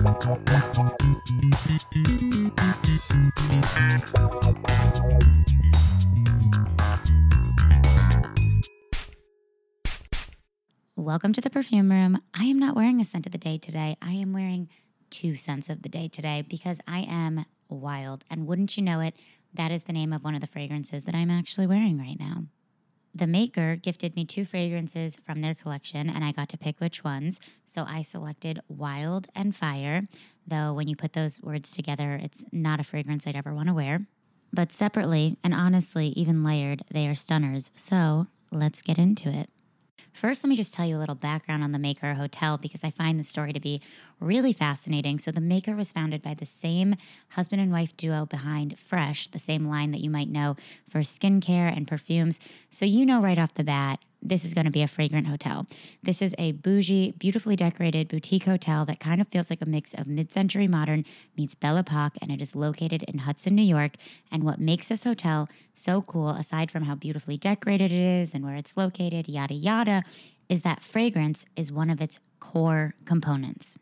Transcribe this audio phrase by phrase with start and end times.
[0.00, 0.16] Welcome
[11.34, 12.22] to the perfume room.
[12.32, 13.98] I am not wearing a scent of the day today.
[14.00, 14.70] I am wearing
[15.10, 18.24] two scents of the day today because I am wild.
[18.30, 19.14] And wouldn't you know it,
[19.52, 22.44] that is the name of one of the fragrances that I'm actually wearing right now.
[23.14, 27.02] The maker gifted me two fragrances from their collection, and I got to pick which
[27.02, 27.40] ones.
[27.64, 30.06] So I selected Wild and Fire,
[30.46, 33.74] though when you put those words together, it's not a fragrance I'd ever want to
[33.74, 34.06] wear.
[34.52, 37.70] But separately, and honestly, even layered, they are stunners.
[37.74, 39.50] So let's get into it.
[40.12, 42.90] First, let me just tell you a little background on the Maker Hotel because I
[42.90, 43.80] find the story to be
[44.18, 45.18] really fascinating.
[45.18, 46.96] So, the Maker was founded by the same
[47.30, 50.56] husband and wife duo behind Fresh, the same line that you might know
[50.88, 52.40] for skincare and perfumes.
[52.70, 55.66] So, you know right off the bat, this is going to be a fragrant hotel.
[56.02, 59.94] This is a bougie, beautifully decorated boutique hotel that kind of feels like a mix
[59.94, 61.04] of mid century modern
[61.36, 63.92] meets Belle Epoque, and it is located in Hudson, New York.
[64.30, 68.44] And what makes this hotel so cool, aside from how beautifully decorated it is and
[68.44, 70.02] where it's located, yada, yada,
[70.48, 73.78] is that fragrance is one of its core components.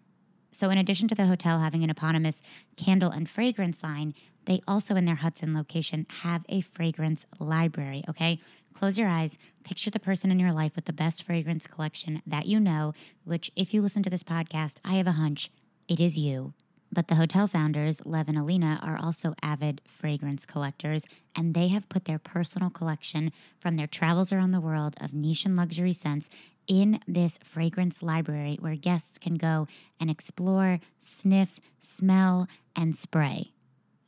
[0.51, 2.43] So, in addition to the hotel having an eponymous
[2.77, 4.15] candle and fragrance line,
[4.47, 8.03] they also, in their Hudson location, have a fragrance library.
[8.09, 8.41] Okay.
[8.79, 12.47] Close your eyes, picture the person in your life with the best fragrance collection that
[12.47, 12.93] you know,
[13.25, 15.51] which, if you listen to this podcast, I have a hunch
[15.89, 16.55] it is you.
[16.93, 21.05] But the hotel founders, Lev and Alina, are also avid fragrance collectors,
[21.35, 25.45] and they have put their personal collection from their travels around the world of niche
[25.45, 26.31] and luxury scents
[26.69, 29.67] in this fragrance library where guests can go
[29.99, 33.51] and explore, sniff, smell, and spray.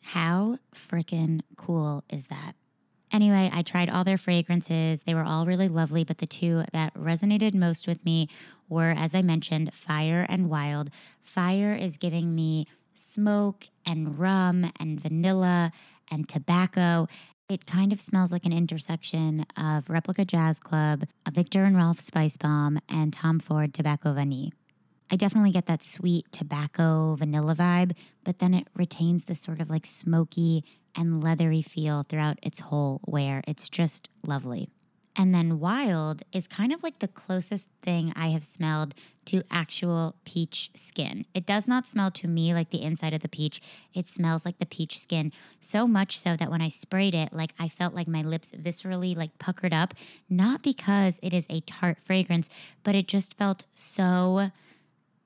[0.02, 2.54] How freaking cool is that?
[3.12, 5.02] Anyway, I tried all their fragrances.
[5.02, 8.28] They were all really lovely, but the two that resonated most with me
[8.68, 10.90] were, as I mentioned, Fire and Wild.
[11.22, 15.72] Fire is giving me smoke and rum and vanilla
[16.10, 17.08] and tobacco.
[17.48, 21.98] It kind of smells like an intersection of Replica Jazz Club, a Viktor and Rolf
[21.98, 24.52] Spice Bomb, and Tom Ford Tobacco Vanille.
[25.10, 29.68] I definitely get that sweet tobacco vanilla vibe, but then it retains this sort of
[29.68, 30.64] like smoky
[30.96, 33.42] and leathery feel throughout its whole wear.
[33.46, 34.68] It's just lovely.
[35.16, 38.94] And then Wild is kind of like the closest thing I have smelled
[39.26, 41.26] to actual peach skin.
[41.34, 43.60] It does not smell to me like the inside of the peach.
[43.92, 47.52] It smells like the peach skin so much so that when I sprayed it, like
[47.58, 49.94] I felt like my lips viscerally like puckered up,
[50.28, 52.48] not because it is a tart fragrance,
[52.82, 54.50] but it just felt so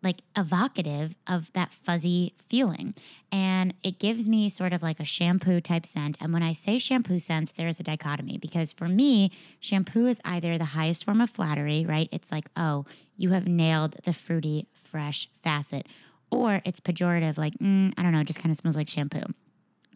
[0.04, 2.94] like evocative of that fuzzy feeling.
[3.32, 6.16] And it gives me sort of like a shampoo type scent.
[6.20, 10.20] And when I say shampoo scents, there is a dichotomy because for me, shampoo is
[10.25, 12.09] either the highest form of flattery, right?
[12.12, 12.84] It's like, oh,
[13.16, 15.87] you have nailed the fruity, fresh facet.
[16.31, 19.22] Or it's pejorative, like, mm, I don't know, just kind of smells like shampoo.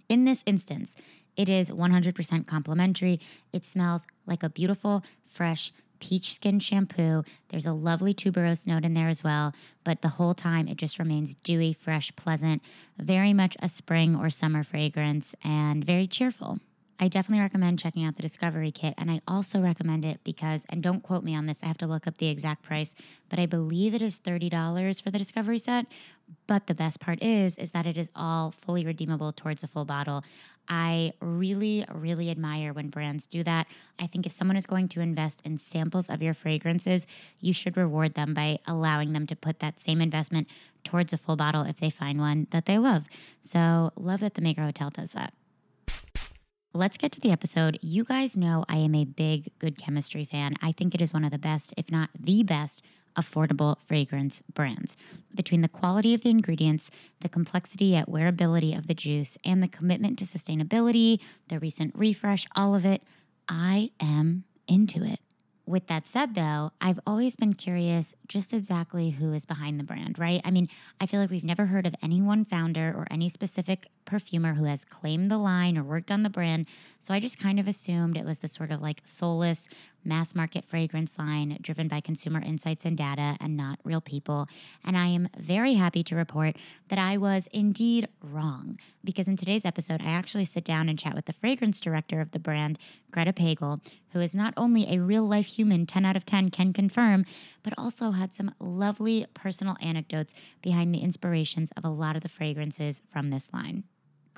[0.09, 0.97] In this instance,
[1.37, 3.21] it is 100% complimentary.
[3.53, 7.23] It smells like a beautiful, fresh, peach skin shampoo.
[7.49, 9.55] There's a lovely tuberose note in there as well,
[9.85, 12.63] but the whole time it just remains dewy, fresh, pleasant,
[12.99, 16.59] very much a spring or summer fragrance, and very cheerful.
[17.01, 20.83] I definitely recommend checking out the Discovery Kit, and I also recommend it because, and
[20.83, 22.97] don't quote me on this, I have to look up the exact price,
[23.29, 25.87] but I believe it is $30 for the Discovery set.
[26.49, 29.85] But the best part is, is that it is all fully redeemable towards a full
[29.85, 30.25] bottle.
[30.69, 33.69] I really, really admire when brands do that.
[33.99, 37.07] I think if someone is going to invest in samples of your fragrances,
[37.41, 40.49] you should reward them by allowing them to put that same investment
[40.85, 43.07] towards a full bottle if they find one that they love.
[43.41, 45.33] So, love that the Maker Hotel does that.
[46.75, 47.79] Let's get to the episode.
[47.81, 50.55] You guys know I am a big good chemistry fan.
[50.61, 52.85] I think it is one of the best, if not the best,
[53.17, 54.95] affordable fragrance brands.
[55.35, 56.91] Between the quality of the ingredients,
[57.21, 62.47] the complexity yet wearability of the juice, and the commitment to sustainability, the recent refresh,
[62.55, 63.03] all of it,
[63.49, 65.21] I am into it.
[65.69, 70.19] With that said, though, I've always been curious just exactly who is behind the brand,
[70.19, 70.41] right?
[70.43, 73.87] I mean, I feel like we've never heard of any one founder or any specific
[74.07, 76.65] perfumer who has claimed the line or worked on the brand.
[77.01, 79.69] So I just kind of assumed it was the sort of like soulless
[80.05, 84.49] mass market fragrance line driven by consumer insights and data and not real people.
[84.85, 86.57] And I am very happy to report
[86.89, 91.15] that I was indeed wrong because in today's episode, I actually sit down and chat
[91.15, 92.79] with the fragrance director of the brand,
[93.11, 93.81] Greta Pagel,
[94.13, 97.25] who is not only a real life human 10 out of 10 can confirm,
[97.63, 102.29] but also had some lovely personal anecdotes behind the inspirations of a lot of the
[102.29, 103.85] fragrances from this line.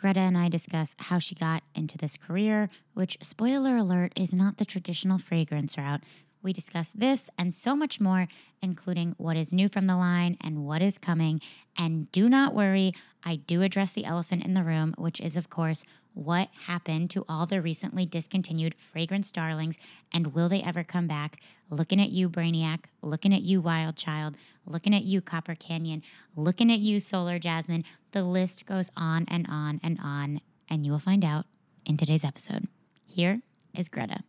[0.00, 4.56] Greta and I discuss how she got into this career, which, spoiler alert, is not
[4.56, 6.02] the traditional fragrance route.
[6.42, 8.26] We discuss this and so much more,
[8.62, 11.40] including what is new from the line and what is coming.
[11.76, 12.94] And do not worry,
[13.24, 15.84] I do address the elephant in the room, which is, of course,
[16.14, 19.78] what happened to all the recently discontinued fragrance darlings
[20.12, 21.40] and will they ever come back?
[21.70, 26.02] Looking at you, Brainiac, looking at you, Wild Child, looking at you, Copper Canyon,
[26.34, 27.84] looking at you, Solar Jasmine.
[28.12, 31.46] The list goes on and on and on, and you will find out
[31.86, 32.66] in today's episode.
[33.06, 33.42] Here
[33.74, 34.24] is Greta.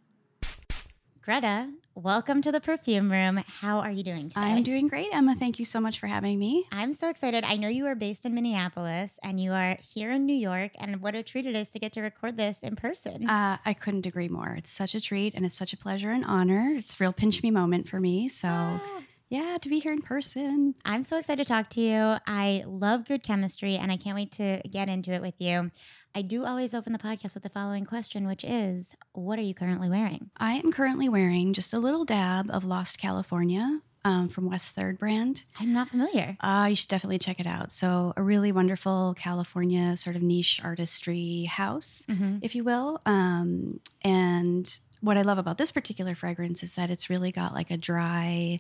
[1.22, 3.38] Greta, welcome to the perfume room.
[3.48, 4.42] How are you doing today?
[4.42, 5.36] I'm doing great, Emma.
[5.36, 6.66] Thank you so much for having me.
[6.72, 7.44] I'm so excited.
[7.44, 11.02] I know you are based in Minneapolis and you are here in New York, and
[11.02, 13.30] what a treat it is to get to record this in person.
[13.30, 14.56] Uh, I couldn't agree more.
[14.58, 16.72] It's such a treat and it's such a pleasure and honor.
[16.76, 18.28] It's a real pinch me moment for me.
[18.28, 19.02] So, Ah.
[19.30, 20.76] yeah, to be here in person.
[20.86, 22.16] I'm so excited to talk to you.
[22.26, 25.72] I love good chemistry and I can't wait to get into it with you.
[26.14, 29.54] I do always open the podcast with the following question, which is What are you
[29.54, 30.30] currently wearing?
[30.38, 34.98] I am currently wearing just a little dab of Lost California um, from West Third
[35.00, 35.46] brand.
[35.60, 36.36] I'm not familiar.
[36.42, 37.72] Uh, you should definitely check it out.
[37.72, 42.06] So, a really wonderful California sort of niche artistry house.
[42.10, 42.40] Mhm.
[42.42, 43.00] if you will.
[43.06, 47.72] Um, and what I love about this particular fragrance is that it's really got like
[47.72, 48.60] a dry,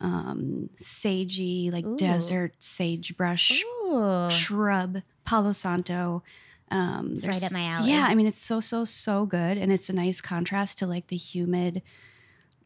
[0.00, 1.96] um, sagey, like Ooh.
[1.96, 4.28] desert sagebrush Ooh.
[4.30, 6.22] shrub, Palo Santo.
[6.72, 7.90] Um, It's right up my alley.
[7.90, 11.06] Yeah, I mean it's so so so good, and it's a nice contrast to like
[11.08, 11.82] the humid,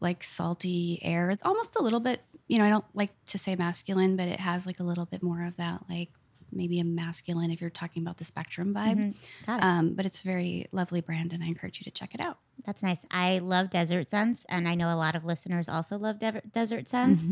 [0.00, 1.36] like salty air.
[1.42, 2.64] Almost a little bit, you know.
[2.64, 5.56] I don't like to say masculine, but it has like a little bit more of
[5.56, 6.10] that, like
[6.56, 8.96] maybe a masculine if you're talking about the spectrum vibe.
[8.96, 9.14] Mhm.
[9.46, 9.64] Got it.
[9.64, 12.38] Um, but it's a very lovely brand, and I encourage you to check it out.
[12.64, 13.04] That's nice.
[13.10, 16.88] I love desert scents, and I know a lot of listeners also love de- desert
[16.88, 17.26] scents.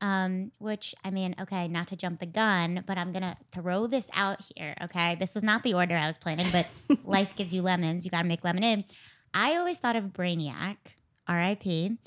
[0.00, 4.08] Um, which I mean, okay, not to jump the gun, but I'm gonna throw this
[4.14, 4.74] out here.
[4.82, 6.66] Okay, this was not the order I was planning, but
[7.04, 8.04] life gives you lemons.
[8.04, 8.84] You got to make lemonade.
[9.34, 10.76] I always thought of Brainiac,
[11.26, 11.98] R.I.P.,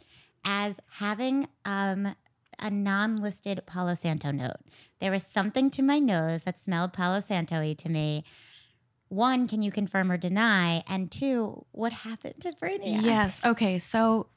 [0.44, 2.16] as having um,
[2.62, 4.58] a non-listed Palo Santo note.
[5.00, 8.24] There was something to my nose that smelled Palo Santo-y to me.
[9.10, 10.84] One, can you confirm or deny?
[10.88, 13.04] And two, what happened to Brainiac?
[13.04, 13.44] Yes.
[13.44, 13.80] Okay.
[13.80, 14.28] So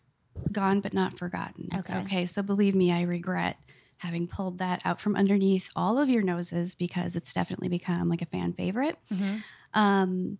[0.51, 1.69] gone but not forgotten.
[1.77, 1.99] Okay.
[1.99, 2.27] Okay.
[2.27, 3.57] So believe me, I regret
[3.99, 8.21] having pulled that out from underneath all of your noses because it's definitely become like
[8.23, 8.99] a fan favorite.
[9.13, 9.43] Mhm.
[9.73, 10.39] Um,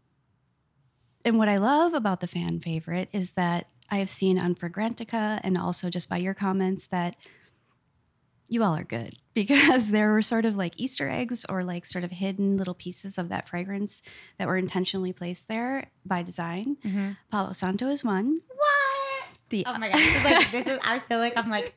[1.25, 5.41] and what I love about the fan favorite is that I have seen on Fragrantica
[5.43, 7.17] and also just by your comments that
[8.49, 12.05] you all are good because there were sort of like Easter eggs or like sort
[12.05, 14.03] of hidden little pieces of that fragrance
[14.39, 16.77] that were intentionally placed there by design.
[16.85, 17.17] Mhm.
[17.31, 18.41] Palo Santo is one.
[18.49, 19.39] What?
[19.49, 19.99] The Oh my god!
[19.99, 20.79] This is like this is.
[20.85, 21.75] I feel like I'm like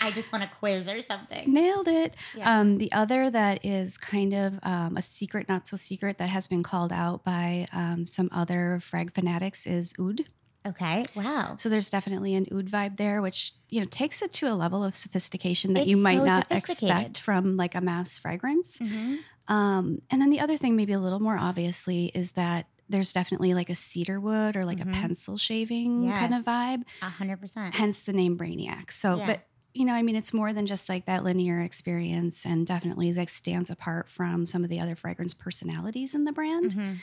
[0.00, 1.52] I just want a quiz or something.
[1.52, 2.14] nailed it.
[2.36, 2.60] Yeah.
[2.60, 6.46] Um, the other that is kind of um, a secret, not so secret, that has
[6.46, 10.20] been called out by um, some other frag fanatics is oud.
[10.66, 11.04] Okay.
[11.14, 11.56] Wow.
[11.58, 14.84] So there's definitely an oud vibe there, which you know takes it to a level
[14.84, 18.78] of sophistication that you might so not expect from like a mass fragrance.
[18.78, 19.18] Mhm.
[19.48, 23.54] Um, and then the other thing, maybe a little more obviously, is that there's definitely
[23.54, 24.90] like a cedar wood or like Mhm.
[24.90, 26.82] a pencil shaving kind of vibe.
[27.02, 27.74] A hundred percent.
[27.74, 28.90] hence the name Brainiac.
[28.90, 29.26] So, Yeah.
[29.26, 33.12] but you know, I mean, it's more than just like that linear experience, and definitely
[33.14, 36.74] like stands apart from some of the other fragrance personalities in the brand.
[36.74, 36.96] Mhm.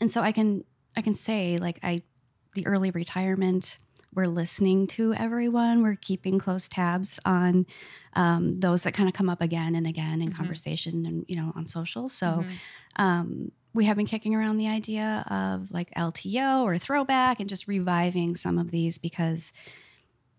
[0.00, 0.64] And so, I can
[0.96, 2.02] I can say like I,
[2.54, 3.78] the early retirement.
[4.14, 5.82] We're listening to everyone.
[5.82, 7.66] We're keeping close tabs on
[8.14, 10.36] um, those that kind of come up again and again in Mhm.
[10.36, 12.08] conversation and you know on social.
[12.08, 12.56] So Mhm.
[12.96, 17.68] um, we have been kicking around the idea of like LTO or throwback and just
[17.68, 19.52] reviving some of these because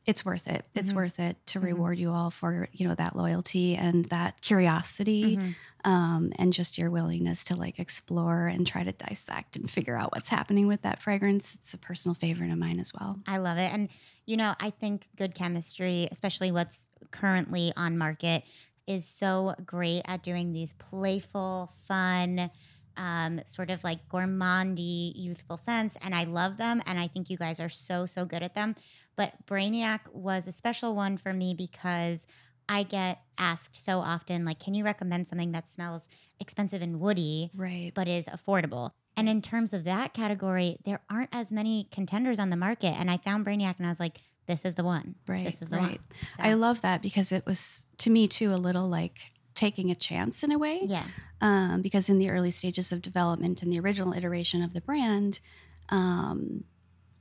[0.06, 0.68] it's worth it.
[0.76, 0.96] It's Mhm.
[0.96, 1.60] worth it to Mhm.
[1.60, 5.56] reward you all for you know that loyalty and that curiosity Mhm.
[5.86, 10.12] um, and just your willingness to like explore and try to dissect and figure out
[10.14, 11.54] what's happening with that fragrance.
[11.56, 13.20] It's a personal favorite of mine as well.
[13.28, 13.90] I love it, and
[14.26, 18.44] you know, I think good chemistry, especially what's currently on market,
[18.88, 22.50] is so great at doing these playful, fun.
[22.98, 26.82] Um, sort of like gourmandy, youthful scents, and I love them.
[26.86, 28.76] And I think you guys are so so good at them.
[29.20, 32.26] But Brainiac was a special one for me because
[32.70, 36.08] I get asked so often, like, can you recommend something that smells
[36.40, 37.92] expensive and woody, Right.
[37.94, 38.92] but is affordable?
[39.18, 42.94] And in terms of that category, there aren't as many contenders on the market.
[42.98, 45.16] And I found Brainiac and I was like, this is the one.
[45.28, 45.44] Right.
[45.44, 46.00] This is the right.
[46.00, 46.00] one.
[46.38, 49.20] So, I love that because it was to me too a little like
[49.54, 50.80] taking a chance in a way.
[50.86, 51.04] yeah.
[51.42, 55.42] um, because in the early stages of development in the original iteration of the brand,
[55.90, 56.64] um,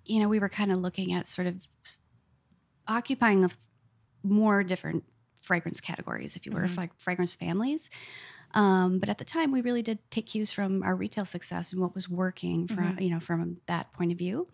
[0.08, 1.62] you know, we were kind of looking at sort of
[2.86, 3.50] occupying a
[4.22, 5.04] more different
[5.42, 6.76] fragrance categories, if you were, Mhm.
[6.76, 7.90] like fragrance families.
[8.54, 11.80] Um, but at the time, we really did take cues from our retail success and
[11.82, 13.02] what was working from Mhm.
[13.02, 14.48] you know from that point of view.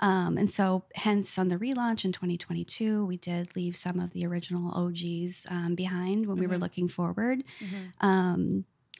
[0.00, 4.26] Um, and so, hence, on the relaunch in 2022, we did leave some of the
[4.26, 6.60] original OGs um, behind when we were Mhm.
[6.62, 7.44] looking forward.
[7.60, 8.06] Mm-hmm.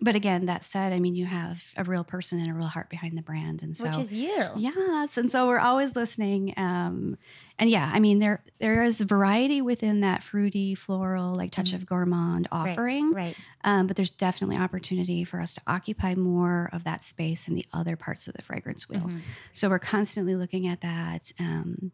[0.00, 2.88] But again, that said, I mean, you have a real person and a real heart
[2.88, 4.46] behind the brand, and so Which is you.
[4.56, 6.54] Yes, and so we're always listening.
[6.56, 7.16] Um,
[7.58, 11.74] and yeah, I mean there there is variety within that fruity, floral, like touch Mhm.
[11.74, 13.10] of gourmand offering.
[13.10, 13.36] Right.
[13.64, 17.66] Um, but there's definitely opportunity for us to occupy more of that space in the
[17.72, 19.00] other parts of the fragrance wheel.
[19.00, 19.20] Mhm.
[19.52, 21.90] So we're constantly looking at that, um,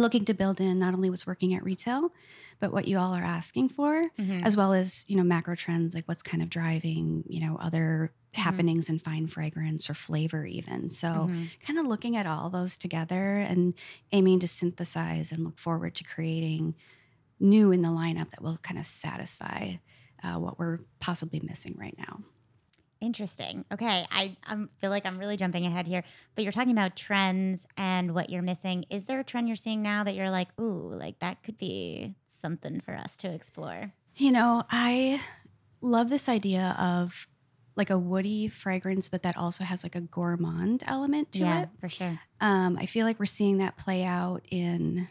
[0.00, 2.12] looking to build in not only what's working at retail,
[2.60, 4.44] but what you all are asking for, Mhm.
[4.44, 8.12] as well as you know macro trends like what's kind of driving you know other
[8.34, 8.42] Mhm.
[8.42, 10.90] happenings in fine fragrance or flavor even.
[10.90, 11.50] So Mhm.
[11.60, 13.74] kind of looking at all those together and
[14.12, 16.74] aiming to synthesize and look forward to creating
[17.40, 19.74] new in the lineup that will kind of satisfy
[20.22, 22.22] uh, what we're possibly missing right now.
[23.00, 23.64] Interesting.
[23.72, 26.04] Okay, I I feel like I'm really jumping ahead here,
[26.34, 28.84] but you're talking about trends and what you're missing.
[28.90, 32.14] Is there a trend you're seeing now that you're like, ooh, like that could be
[32.26, 33.92] something for us to explore?
[34.16, 35.22] You know, I
[35.80, 37.26] love this idea of
[37.74, 41.44] like a woody fragrance, but that also has like a gourmand element to it.
[41.46, 41.68] yeah, it.
[41.80, 42.20] for sure.
[42.40, 45.08] Um, I feel like we're seeing that play out in,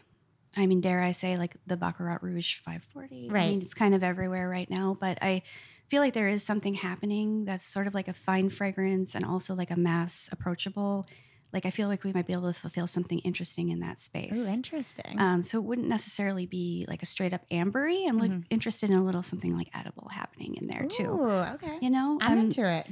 [0.56, 3.30] I mean, dare I say, like the Baccarat Rouge 540.
[3.30, 3.42] Right.
[3.42, 5.42] I mean, it's kind of everywhere right now, but I
[5.90, 9.54] feel like there is something happening that's sort of like a fine fragrance and also
[9.54, 11.04] like a mass approachable.
[11.52, 14.36] Like I feel like we might be able to fulfill something interesting in that space.
[14.48, 15.18] Ooh, interesting.
[15.18, 18.04] Um, so it wouldn't necessarily be like a straight up ambery.
[18.08, 18.44] I'm like Mhm.
[18.50, 21.10] interested in a little something like edible happening in there too.
[21.10, 21.78] Ooh, okay.
[21.80, 22.86] You know, I'm Um, into it.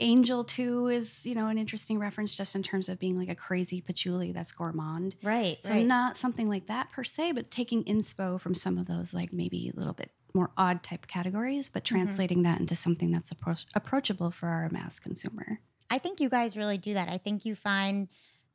[0.00, 3.34] Angel too is you know an interesting reference just in terms of being like a
[3.34, 5.16] crazy patchouli that's gourmand.
[5.22, 5.58] Right.
[5.64, 5.84] So right.
[5.84, 9.70] not something like that per se, but taking inspo from some of those like maybe
[9.74, 11.94] a little bit more odd type categories, but Mm-hmm.
[11.96, 15.60] translating that into something that's appro- approachable for our mass consumer.
[15.90, 17.08] I think you guys really do that.
[17.08, 18.08] I think you find,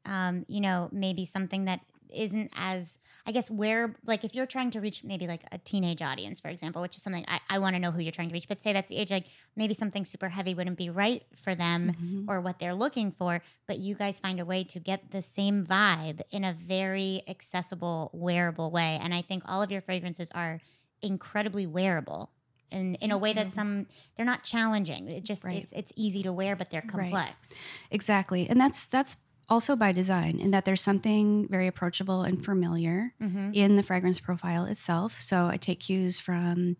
[0.05, 1.79] um, you know, maybe something that
[2.13, 6.03] isn't as, I guess, where, like, if you're trying to reach maybe like a teenage
[6.03, 8.33] audience, for example, which is something I, I want to know who you're trying to
[8.33, 9.25] reach, but say that's the age, like,
[9.55, 12.25] maybe something super heavy wouldn't be right for them Mhm.
[12.27, 15.65] or what they're looking for, but you guys find a way to get the same
[15.65, 18.99] vibe in a very accessible, wearable way.
[19.01, 20.59] And I think all of your fragrances are
[21.03, 22.31] incredibly wearable.
[22.71, 23.85] In, in a way that some
[24.17, 25.07] they're not challenging.
[25.07, 25.61] It just Right.
[25.61, 26.89] it's it's easy to wear, but they're Right.
[26.89, 27.53] complex.
[27.91, 29.17] Exactly, and that's that's
[29.47, 33.51] also by design in that there's something very approachable and familiar Mm-hmm.
[33.53, 35.21] in the fragrance profile itself.
[35.21, 36.77] So I take cues from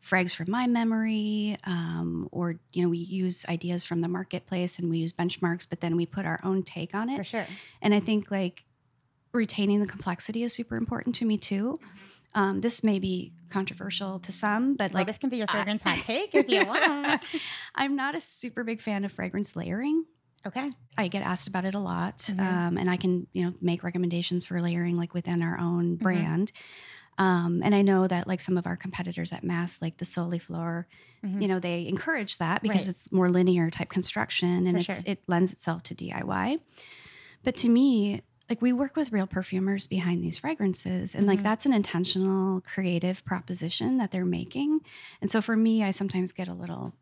[0.00, 4.88] frags from my memory, um, or you know, we use ideas from the marketplace and
[4.90, 7.16] we use benchmarks, but then we put our own take on it.
[7.16, 7.46] For sure.
[7.80, 8.64] And I think like
[9.32, 11.78] retaining the complexity is super important to me too.
[12.34, 15.52] Um, this may be controversial to some, but Well, like this can be your I-
[15.52, 17.22] fragrance hot take if you want.
[17.74, 20.04] I'm not a super big fan of fragrance layering.
[20.46, 20.70] Okay.
[20.98, 22.40] I get asked about it a lot, Mhm.
[22.40, 26.50] um, and I can you know make recommendations for layering like within our own brand.
[27.18, 30.86] Um, and I know that like some of our competitors at Mass, like the Soliflor,
[31.22, 31.42] Mhm.
[31.42, 32.88] you know, they encourage that because Right.
[32.88, 34.96] it's more linear type construction and it's sure.
[35.06, 36.58] it lends itself to DIY.
[37.44, 41.28] But to me, like we work with real perfumers behind these fragrances and Mhm.
[41.28, 44.80] like that's an intentional creative proposition that they're making.
[45.22, 46.92] And so for me, I sometimes get a little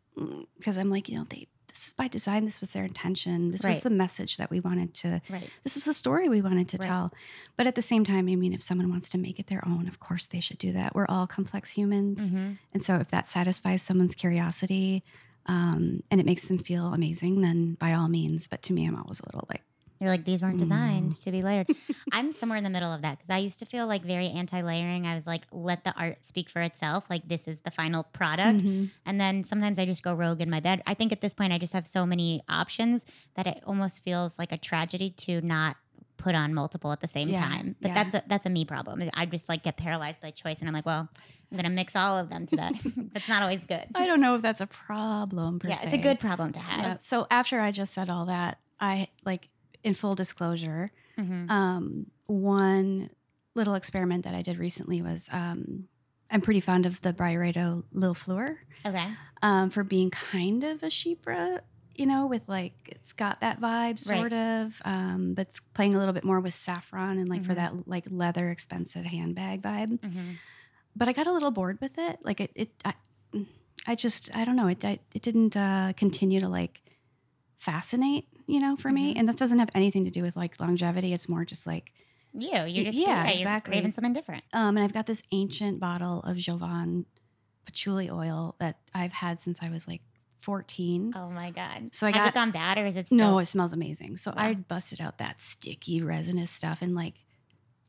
[0.57, 2.43] because I'm like, you know, they this is by design.
[2.45, 3.51] This was their intention.
[3.51, 5.49] This was the message that we wanted to Right.
[5.65, 6.85] this is the story we wanted to Right.
[6.87, 7.11] tell.
[7.57, 9.87] But at the same time, I mean, if someone wants to make it their own,
[9.89, 10.95] of course they should do that.
[10.95, 12.29] We're all complex humans.
[12.31, 12.57] Mhm.
[12.73, 15.03] And so if that satisfies someone's curiosity
[15.47, 18.47] um, and it makes them feel amazing, then by all means.
[18.47, 19.63] But to me, I'm always a little like,
[20.01, 21.21] You're like, these weren't designed Mm.
[21.21, 21.67] to be layered.
[22.11, 24.61] I'm somewhere in the middle of that because I used to feel like very anti
[24.61, 25.05] layering.
[25.05, 27.05] I was like, let the art speak for itself.
[27.09, 28.59] Like, this is the final product.
[28.65, 28.89] Mhm.
[29.05, 30.81] And then sometimes I just go rogue in my bed.
[30.87, 33.05] I think at this point, I just have so many options
[33.35, 35.77] that it almost feels like a tragedy to not
[36.17, 37.75] put on multiple at the same Yeah, time.
[37.81, 37.93] But yeah.
[37.93, 39.01] that's a that's a me problem.
[39.13, 41.09] I just like get paralyzed by choice, and I'm like, well,
[41.51, 42.69] I'm gonna mix all of them today.
[43.13, 43.85] that's not always good.
[43.95, 45.81] I don't know if that's a problem yeah, se.
[45.85, 46.81] it's a good problem to have.
[46.83, 46.97] Yeah.
[46.99, 49.49] So after I just said all that, I like
[49.83, 51.49] in full disclosure, Mhm.
[51.49, 53.09] um, one
[53.55, 55.87] little experiment that I did recently was um,
[56.29, 59.07] I'm pretty fond of the Byredo Lil Fleur Okay.
[59.41, 61.59] um, for being kind of a Chypre,
[61.95, 65.97] you know, with like it's got that vibe sort of, um, but it's playing a
[65.99, 67.55] little bit more with saffron and like for Mhm.
[67.55, 69.99] that like leather expensive handbag vibe.
[69.99, 70.35] Mhm.
[70.95, 72.19] But I got a little bored with it.
[72.23, 72.93] Like it, it I,
[73.87, 74.67] I just I don't know.
[74.67, 76.81] It I, it didn't uh, continue to like
[77.59, 79.13] fascinate, you know, for me.
[79.13, 79.19] Mhm.
[79.19, 81.13] And this doesn't have anything to do with like longevity.
[81.13, 81.91] It's more just like
[82.33, 83.73] You, you're just Yeah, yeah, exactly.
[83.75, 84.43] You're craving something different.
[84.53, 87.05] Um, and I've got this ancient bottle of Jovan
[87.65, 90.01] patchouli oil that I've had since I was like
[90.41, 91.13] 14.
[91.15, 91.93] Oh my god.
[91.93, 94.17] So I Has got- it gone bad or is it still No, it smells amazing.
[94.17, 94.43] So Wow.
[94.43, 97.15] I busted out that sticky resinous stuff and like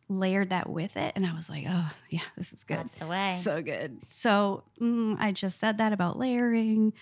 [0.09, 1.13] layered that with it.
[1.17, 2.79] And I was like, oh, yeah, this is good.
[2.79, 3.39] that's the way?
[3.43, 3.99] So good.
[4.11, 6.93] So mm, I just said that about layering.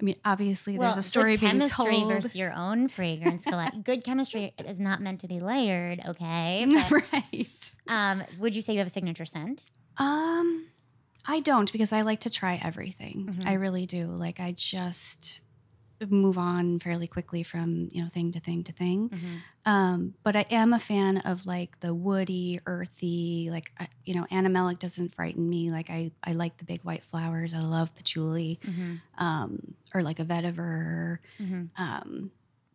[0.00, 2.08] I mean, obviously, well, there's a story good being chemistry told.
[2.12, 3.44] versus your own fragrance
[3.84, 6.66] good chemistry is not meant to be layered, okay?
[6.90, 7.72] But, right.
[7.88, 9.70] um, would you say you have a signature scent?
[9.96, 10.66] Um,
[11.26, 13.34] I don't because I like to try everything.
[13.40, 13.46] Mhm.
[13.46, 14.06] I really do.
[14.06, 15.40] Like I just
[16.08, 19.10] move on fairly quickly from you know thing to thing to thing.
[19.66, 24.26] Um, but I am a fan of like the woody, earthy, like I- you know,
[24.30, 25.70] animalic doesn't frighten me.
[25.70, 27.52] Like I, I like the big white flowers.
[27.54, 29.24] I love patchouli, Mm-hmm.
[29.24, 31.18] um, or like a vetiver.
[31.40, 31.82] Mm-hmm.
[31.82, 32.30] Um,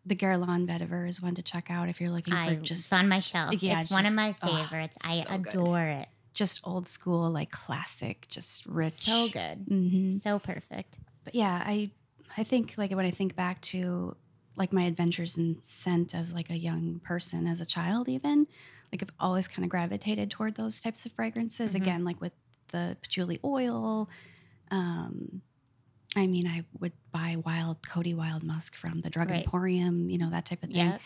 [0.06, 2.94] the Guerlain vetiver is one to check out if you're looking I for just it's
[2.94, 3.64] on my shelf.
[3.64, 4.98] Yeah, it's one of my oh, favorites.
[4.98, 5.54] it's I so good.
[5.54, 6.10] adore it.
[6.34, 8.92] just old school, like classic, just rich.
[8.94, 9.64] So good.
[9.68, 10.98] hmm So perfect.
[11.24, 11.90] But yeah, I
[12.38, 14.16] I think like when I think back to
[14.56, 18.48] like my adventures in scent as like a young person, as a child, even
[18.92, 21.74] like I've always kind of gravitated toward those types of fragrances.
[21.74, 21.78] Mhm.
[21.82, 22.34] Again, like with
[22.70, 24.10] the patchouli oil.
[24.72, 25.42] Um,
[26.16, 29.46] I mean, I would buy wild Coty Wild Musk from the Drug Right.
[29.46, 31.00] Emporium, you know that type of thing.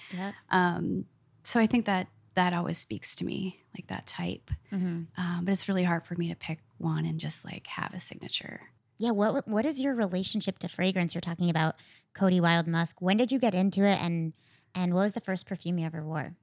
[0.49, 1.05] Um,
[1.43, 4.51] so I think that that always speaks to me, like that type.
[4.69, 7.93] hmm Um, but it's really hard for me to pick one and just like have
[7.93, 8.69] a signature.
[8.99, 9.11] Yeah.
[9.11, 11.13] What What is your relationship to fragrance?
[11.13, 11.75] You're talking about
[12.15, 13.01] Coty Wild Musk.
[13.01, 14.33] When did you get into it, and
[14.73, 16.35] and what was the first perfume you ever wore?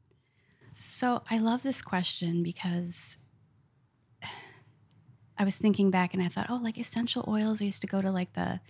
[0.75, 3.19] So I love this question because
[5.39, 7.61] I was thinking back and I thought, oh, like essential oils.
[7.61, 8.61] I used to go to like the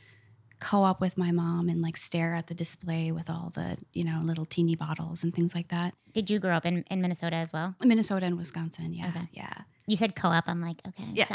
[0.64, 4.20] co-op with my mom and like stare at the display with all the you know
[4.24, 5.92] little teeny bottles and things like that.
[6.12, 7.74] Did you grow up in, in Minnesota as well?
[7.84, 9.28] Minnesota and Wisconsin, yeah, Okay.
[9.32, 9.52] yeah,
[9.86, 10.44] You said co-op.
[10.46, 11.26] I'm like, okay, yeah.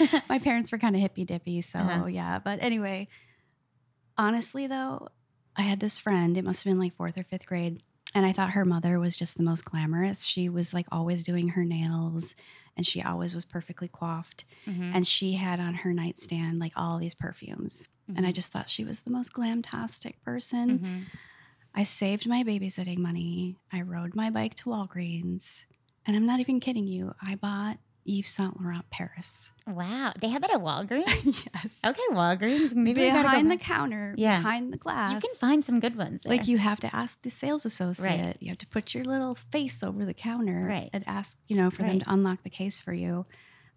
[0.00, 2.06] like my parents were kind of hippy dippy, so Uh-huh.
[2.06, 2.38] yeah.
[2.40, 3.06] But anyway,
[4.18, 5.08] honestly though,
[5.56, 6.36] I had this friend.
[6.36, 7.82] It must have been like fourth or fifth grade,
[8.14, 10.24] and I thought her mother was just the most glamorous.
[10.24, 12.34] She was like always doing her nails,
[12.76, 14.44] and she always was perfectly coiffed.
[14.66, 14.92] Mhm.
[14.94, 18.34] And she had on her nightstand like all these perfumes, and I Mhm.
[18.34, 20.78] just thought she was the most glamtastic person.
[20.78, 21.04] Mhm.
[21.74, 23.56] I saved my babysitting money.
[23.72, 25.64] I rode my bike to Walgreens,
[26.04, 27.14] and I'm not even kidding you.
[27.22, 29.52] I bought Yves Saint Laurent Paris.
[29.66, 31.46] Wow, they had that at Walgreens.
[31.54, 31.80] yes.
[31.86, 32.74] okay, Walgreens.
[32.74, 34.38] Maybe gotta go behind the counter, Yeah.
[34.38, 35.12] behind the glass.
[35.14, 36.36] You can find some good ones there.
[36.36, 38.08] like you have to ask the sales associate.
[38.26, 38.36] Right.
[38.40, 40.90] You have to put your little face over the counter Right.
[40.92, 43.24] and ask, you know, for them to unlock the case for you.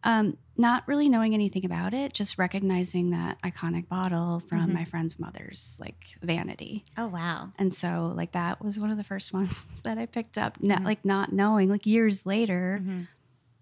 [0.04, 4.74] Um, not really knowing anything about it, just recognizing that iconic bottle from Mhm.
[4.74, 6.86] my friend's mother's like vanity.
[6.96, 7.52] oh wow.
[7.58, 10.62] And so like that was one of the first ones that I picked up.
[10.62, 10.86] Not Mhm.
[10.86, 13.08] like not knowing, like years later, Mhm.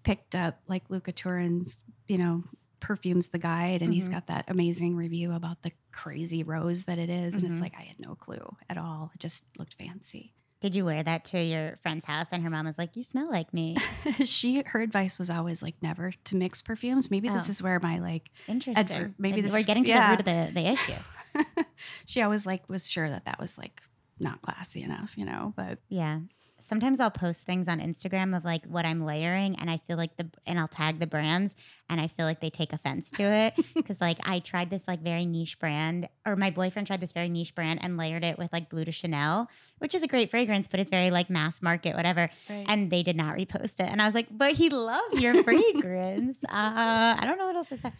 [0.03, 2.43] Picked up like Luca Turin's, you know,
[2.79, 4.11] perfumes the guide and he's Mhm.
[4.11, 7.33] got that amazing review about the crazy rose that it is.
[7.33, 7.45] and Mhm.
[7.51, 9.11] it's like I had no clue at all.
[9.15, 10.33] It just looked fancy.
[10.59, 13.29] Did you wear that to your friend's house and her mom was like, "You smell
[13.29, 13.75] like me."
[14.25, 17.09] she her advice was always like never to mix perfumes.
[17.11, 17.51] Maybe this Oh.
[17.51, 19.15] is where my like Interesting.
[19.17, 20.07] maybe Then this we're getting to yeah.
[20.07, 21.63] the root of the, the issue.
[22.05, 23.81] she always like was sure that that was like
[24.19, 26.19] not classy enough, you know, but Yeah.
[26.63, 30.15] Sometimes I'll post things on Instagram of like what I'm layering and I feel like
[30.17, 31.55] the and I'll tag the brands
[31.89, 33.53] and I feel like they take offense to it
[33.85, 37.29] cuz like I tried this like very niche brand or my boyfriend tried this very
[37.29, 39.49] niche brand and layered it with like Bleu de Chanel,
[39.79, 42.29] which is a great fragrance but it's very like mass market whatever
[42.67, 46.43] and they did not repost it and I was like, "But he loves your fragrance."
[46.45, 47.91] uh, I don't know what else to say.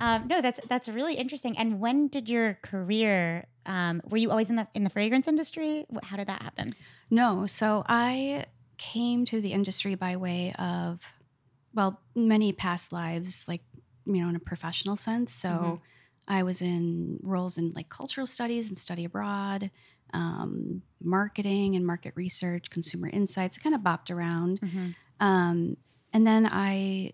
[0.00, 1.56] Um, no, that's that's really interesting.
[1.58, 5.86] And when did your career um, were you always in the in the fragrance industry?
[6.02, 6.76] How did that happen?
[7.10, 8.46] No, so I
[8.78, 11.14] came to the industry by way of,
[11.74, 13.62] well, many past lives, like,
[14.06, 15.32] you know, in a professional sense.
[15.34, 15.80] So Mhm.
[16.28, 19.70] I was in roles in like cultural studies and study abroad,
[20.14, 23.58] um, marketing and market research, consumer insights.
[23.58, 24.60] I kind of bopped around.
[25.20, 25.76] Um,
[26.12, 27.12] and then I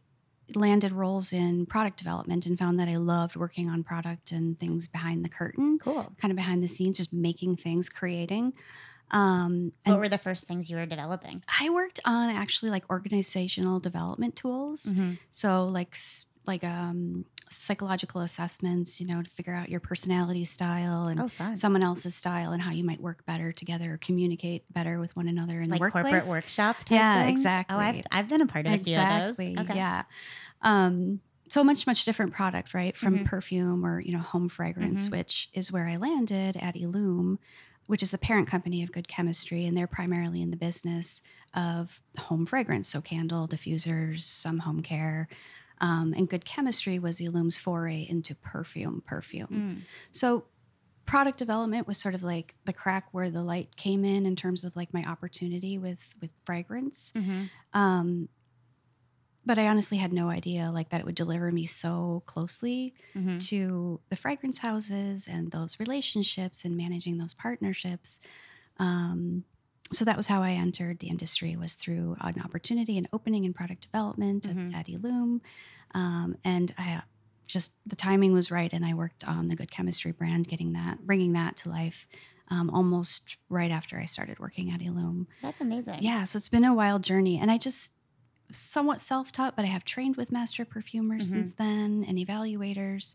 [0.54, 4.86] landed roles in product development and found that I loved working on product and things
[4.88, 6.12] behind the curtain, Cool.
[6.18, 8.52] kind of behind the scenes, just making things, creating.
[9.10, 11.42] Um, What were the first things you were developing?
[11.60, 14.84] I worked on actually like organizational development tools.
[14.86, 15.18] Mhm.
[15.30, 15.96] So like
[16.46, 17.24] like um,
[17.56, 22.52] psychological assessments, you know, to figure out your personality style and Oh, someone else's style
[22.52, 25.80] and how you might work better together or communicate better with one another in like
[25.80, 26.12] the workplace.
[26.12, 27.30] corporate workshop type Yeah, things?
[27.30, 27.74] exactly.
[27.74, 29.08] Oh, I've, I've been a part of a few of Exactly.
[29.08, 29.48] those.
[29.58, 29.74] Okay.
[29.74, 30.04] Yeah.
[30.62, 32.96] Um, so much, much different product, right?
[32.96, 33.24] From Mhm.
[33.24, 35.10] perfume or, you know, home fragrance, Mhm.
[35.10, 37.38] which is where I landed at Illume,
[37.86, 39.66] which is the parent company of Good Chemistry.
[39.66, 41.22] And they're primarily in the business
[41.54, 42.88] of home fragrance.
[42.88, 45.28] So candle, diffusers, some home care.
[45.80, 49.48] Um, and good chemistry was Illume's foray into perfume, perfume.
[49.50, 49.80] Mm.
[50.12, 50.44] So
[51.04, 54.64] product development was sort of like the crack where the light came in in terms
[54.64, 57.12] of like my opportunity with with fragrance.
[57.14, 57.50] Mhm.
[57.72, 58.28] Um,
[59.46, 63.38] but I honestly had no idea like that it would deliver me so closely Mhm.
[63.48, 68.20] to the fragrance houses and those relationships and managing those partnerships.
[68.78, 69.44] Um,
[69.92, 73.52] so that was how I entered the industry was through an opportunity and opening in
[73.52, 74.72] product development Mhm.
[74.74, 75.40] at, at Illume.
[75.94, 77.02] Um, and I
[77.46, 81.06] just the timing was right, and I worked on the Good Chemistry brand, getting that,
[81.06, 82.08] bringing that to life,
[82.48, 85.26] um, almost right after I started working at Illume.
[85.42, 85.98] That's amazing.
[86.02, 87.92] Yeah, so it's been a wild journey, and I just
[88.50, 91.32] somewhat self-taught, but I have trained with master perfumers Mhm.
[91.32, 93.14] since then and evaluators.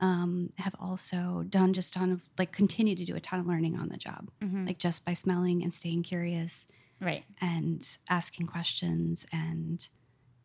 [0.00, 3.78] Um, have also done just ton of like continue to do a ton of learning
[3.78, 4.66] on the job, Mhm.
[4.66, 6.66] like just by smelling and staying curious
[7.00, 7.24] right.
[7.40, 9.88] and asking questions and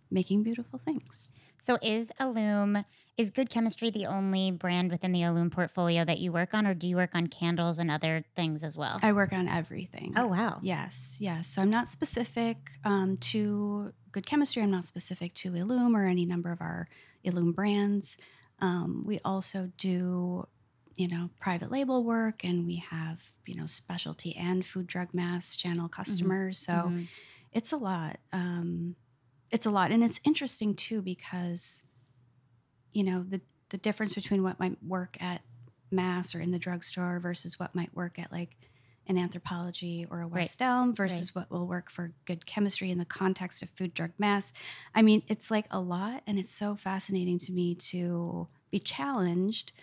[0.09, 1.31] making beautiful things.
[1.59, 2.85] So is Illume
[3.17, 6.73] is Good Chemistry the only brand within the Illume portfolio that you work on, or
[6.73, 8.99] do you work on candles and other things as well?
[9.03, 10.13] I work on everything.
[10.15, 10.59] oh wow.
[10.61, 11.47] Yes, yes.
[11.49, 14.63] So I'm not specific um, to good chemistry.
[14.63, 16.87] I'm not specific to Illume or any number of our
[17.25, 18.17] Illume brands.
[18.62, 20.47] Um, we also do,
[20.95, 25.56] you know, private label work, and we have, you know, specialty and food drug mass
[25.56, 26.60] channel customers.
[26.60, 27.10] So Mhm.
[27.52, 28.19] it's a lot.
[28.34, 28.95] Um,
[29.52, 31.86] it's a lot, and it's interesting too because,
[32.93, 35.43] you know, the the difference between what might work at
[35.91, 38.69] mass or in the drugstore versus what might work at like
[39.07, 40.41] an Anthropologie or a Right.
[40.41, 44.11] West Elm versus what will work for good chemistry in the context of food drug
[44.19, 44.53] mass.
[44.93, 49.73] I mean, it's like a lot, and it's so fascinating to me to be challenged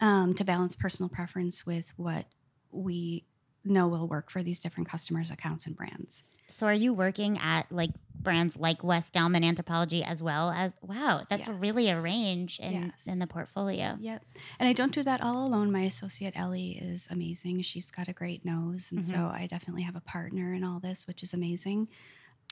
[0.00, 2.26] um, to balance personal preference with what
[2.70, 3.24] we
[3.70, 6.24] know will work for these different customers, accounts, and brands.
[6.48, 10.76] So are you working at like brands like West Elm and Anthropologie as well as
[10.82, 13.96] wow, that's really a range in in the portfolio.
[14.00, 14.24] Yep.
[14.58, 15.70] And I don't do that all alone.
[15.70, 17.62] My associate Ellie is amazing.
[17.62, 18.92] She's got a great nose.
[18.92, 21.88] And so I definitely have a partner in all this, which is amazing.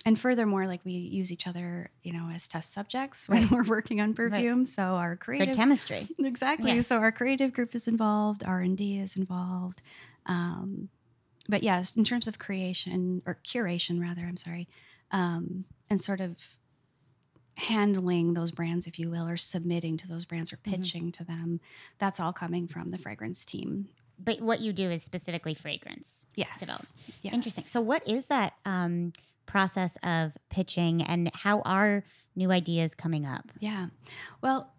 [0.04, 4.00] And furthermore, like we use each other, you know, as test subjects when we're working
[4.00, 4.66] on perfume.
[4.66, 6.08] So our creative Good chemistry.
[6.18, 6.72] exactly.
[6.72, 6.80] Yeah.
[6.82, 9.82] So our creative group is involved, R and D is involved.
[10.26, 10.90] Um,
[11.48, 14.68] but yes, in terms of creation or curation, rather, I'm sorry,
[15.10, 16.36] um, and sort of
[17.56, 21.60] handling those brands, if you will, or submitting to those brands or pitching to them,
[21.98, 23.88] that's all coming from the fragrance team.
[24.18, 26.26] But what you do is specifically fragrance.
[26.34, 26.60] Yes.
[26.60, 26.90] Developed.
[27.22, 27.34] Yes.
[27.34, 27.64] Interesting.
[27.64, 29.12] So what is that um,
[29.46, 32.04] process of pitching and how are
[32.34, 33.52] new ideas coming up?
[33.58, 33.86] Yeah.
[34.42, 34.72] Well,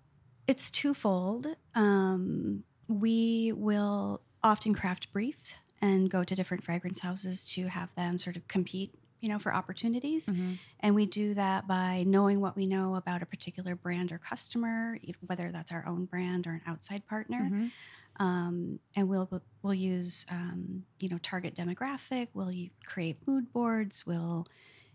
[0.48, 1.48] it's twofold.
[1.76, 8.18] Um, we will often craft briefs and go to different fragrance houses to have them
[8.18, 10.28] sort of compete, you know, for opportunities.
[10.28, 10.58] Mhm.
[10.80, 15.00] And we do that by knowing what we know about a particular brand or customer,
[15.26, 17.50] whether that's our own brand or an outside partner.
[17.52, 17.72] Mhm.
[18.20, 19.30] Um, and we'll
[19.62, 22.30] we'll use um, you know target demographic.
[22.34, 22.52] We'll
[22.84, 24.06] create mood boards.
[24.08, 24.48] We'll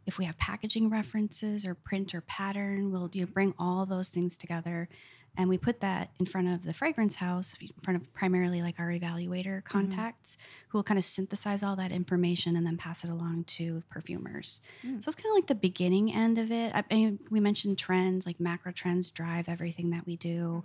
[0.05, 4.09] if we have packaging references or print or pattern, we'll you know, bring all those
[4.09, 4.89] things together,
[5.37, 8.79] and we put that in front of the fragrance house, in front of primarily like
[8.79, 10.37] our evaluator contacts,
[10.69, 14.61] who will kind of synthesize all that information and then pass it along to perfumers.
[14.87, 15.03] Mm.
[15.03, 16.75] So it's kind of like the beginning end of it.
[16.75, 20.63] I, I, we mentioned trends, like macro trends drive everything that we do.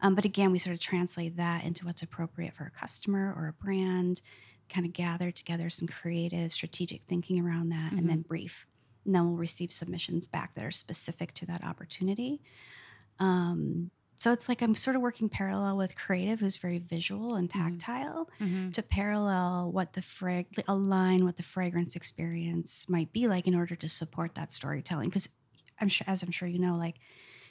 [0.00, 3.48] Um, but again, we sort of translate that into what's appropriate for a customer or
[3.48, 4.22] a brand,
[4.70, 8.66] kind of gather together some creative, strategic thinking around that, and then brief.
[9.04, 12.40] And then we'll receive submissions back that are specific to that opportunity.
[13.18, 17.48] Um, so it's like I'm sort of working parallel with creative, who's very visual and
[17.50, 18.72] tactile, Mhm.
[18.74, 23.76] to parallel what the frag align what the fragrance experience might be like in order
[23.76, 25.08] to support that storytelling.
[25.08, 25.28] Because
[25.80, 26.96] I'm sure, as I'm sure you know, like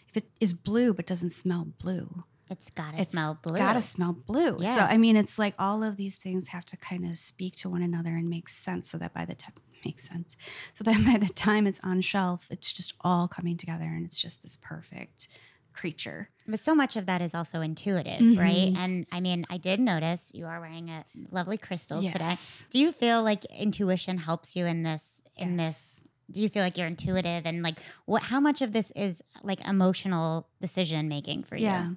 [0.09, 3.57] if it is blue but doesn't smell blue, It's gotta it's smell blue.
[3.57, 4.63] Gotta smell blue.
[4.63, 7.69] So I mean, it's like all of these things have to kind of speak to
[7.69, 10.35] one another and make sense, so that by the time makes sense,
[10.73, 14.17] so that by the time it's on shelf, it's just all coming together, and it's
[14.19, 15.27] just this perfect
[15.75, 16.29] creature.
[16.47, 18.37] But so much of that is also intuitive, Mhm.
[18.39, 18.73] right?
[18.77, 22.37] And I mean, I did notice you are wearing a lovely crystal today.
[22.69, 26.75] Do you feel like intuition helps you in this in this do you feel like
[26.77, 31.55] you're intuitive and like what how much of this is like emotional decision making for
[31.55, 31.65] you?
[31.65, 31.89] Yeah.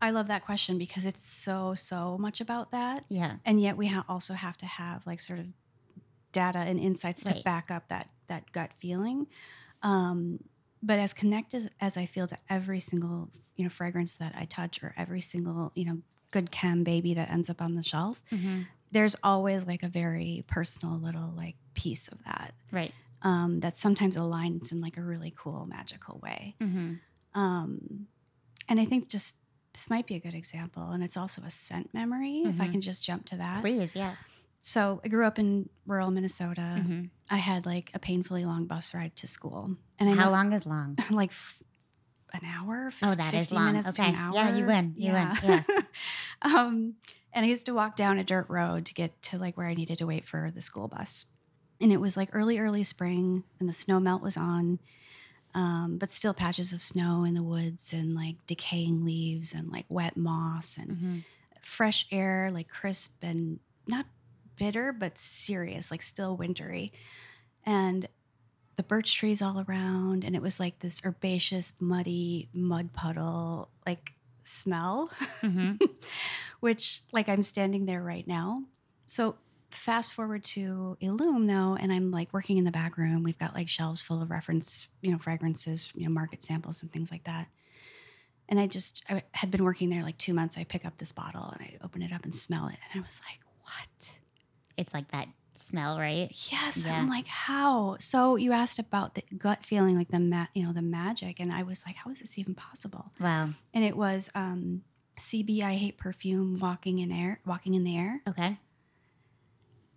[0.00, 3.04] I love that question because it's so so much about that.
[3.08, 3.36] Yeah.
[3.44, 5.46] and yet we ha- also have to have like sort of
[6.32, 9.26] data and insights to back up that that gut feeling
[9.82, 10.38] um,
[10.82, 14.82] but as connected as i feel to every single you know fragrance that i touch
[14.82, 15.98] or every single you know
[16.30, 18.66] good chem baby that ends up on the shelf Mhm.
[18.90, 22.92] there's always like a very personal little like piece of that Right.
[23.22, 26.94] um, that sometimes aligns in like a really cool magical way hmm
[27.34, 28.08] Um,
[28.68, 29.36] and I think just
[29.74, 30.90] this might be a good example.
[30.90, 32.72] And it's also a scent memory, if I Mhm.
[32.72, 33.60] can just jump to that.
[33.62, 34.22] Please, yes.
[34.62, 36.76] So I grew up in rural Minnesota.
[36.78, 37.10] Mhm.
[37.28, 39.76] I had like a painfully long bus ride to school.
[39.98, 40.96] And I How long is long?
[41.10, 41.58] like f-
[42.32, 42.90] an hour.
[42.90, 43.66] fif- Oh, that is 50 long.
[43.72, 44.08] Minutes Okay.
[44.08, 44.34] an hour.
[44.34, 44.94] Yeah, you win.
[44.96, 45.30] You win.
[45.42, 45.66] Yes.
[46.42, 46.94] um,
[47.32, 49.74] and I used to walk down a dirt road to get to like where I
[49.74, 51.26] needed to wait for the school bus.
[51.80, 54.78] And it was like early, early spring, and the snow melt was on,
[55.54, 59.86] um, but still patches of snow in the woods and like decaying leaves and like
[59.88, 61.24] wet moss and Mhm.
[61.60, 64.06] fresh air, like crisp and not
[64.62, 66.92] bitter, but serious, like still wintry.
[67.66, 68.06] And
[68.76, 70.24] the birch trees all around.
[70.24, 74.12] And it was like this herbaceous, muddy mud puddle, like
[74.44, 75.80] smell, Mhm.
[76.60, 78.62] which, like, I'm standing there right now.
[79.06, 79.36] So,
[79.70, 83.22] fast forward to Illume though, and I'm like working in the back room.
[83.24, 86.92] We've got like shelves full of reference, you know, fragrances, you know, market samples and
[86.92, 87.48] things like that.
[88.48, 90.58] And I just I had been working there like two months.
[90.58, 93.02] I pick up this bottle and I open it up and smell it, and I
[93.02, 94.18] was like, "What?
[94.76, 96.28] It's like that smell, right?
[96.50, 96.98] Yes." Yeah.
[96.98, 100.72] I'm like, "How?" So you asked about the gut feeling, like the ma- you know
[100.72, 103.50] the magic, and I was like, "How is this even possible?" Wow.
[103.74, 104.82] And it was um,
[105.18, 105.62] CB.
[105.62, 106.58] I hate perfume.
[106.58, 108.22] Walking in air, walking in the air.
[108.28, 108.58] Okay.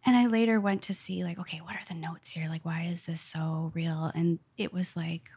[0.07, 2.47] And I later went to see, like, okay, what are the notes here?
[2.47, 4.11] Like, why is this so real?
[4.13, 5.31] And it was like,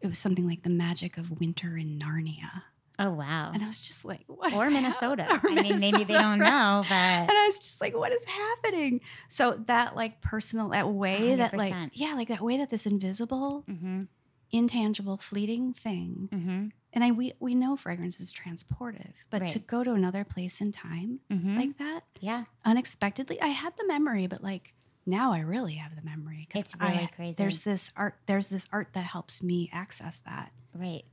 [0.00, 2.62] it was something like the magic of winter in Narnia.
[2.98, 3.52] Oh, wow.
[3.54, 4.52] And I was just like, what?
[4.52, 5.26] Or Minnesota.
[5.44, 8.24] or I mean, maybe they don't know, but And I was just like, what is
[8.24, 9.00] happening?
[9.28, 13.64] So that like personal, that way that like, yeah, like that way that this invisible,
[13.70, 14.02] mm-hmm.
[14.50, 16.28] intangible, fleeting thing.
[16.32, 20.60] hmm And I we we know fragrance is transportive, but to go to another place
[20.60, 22.44] in time hmm like that, yeah.
[22.64, 23.40] unexpectedly.
[23.40, 24.72] I had the memory, but like
[25.06, 26.48] now I really have the memory.
[26.50, 27.36] 'cause It's really I- crazy.
[27.36, 28.16] There's this art.
[28.26, 30.52] There's this art that helps me access that.
[30.74, 31.04] Right.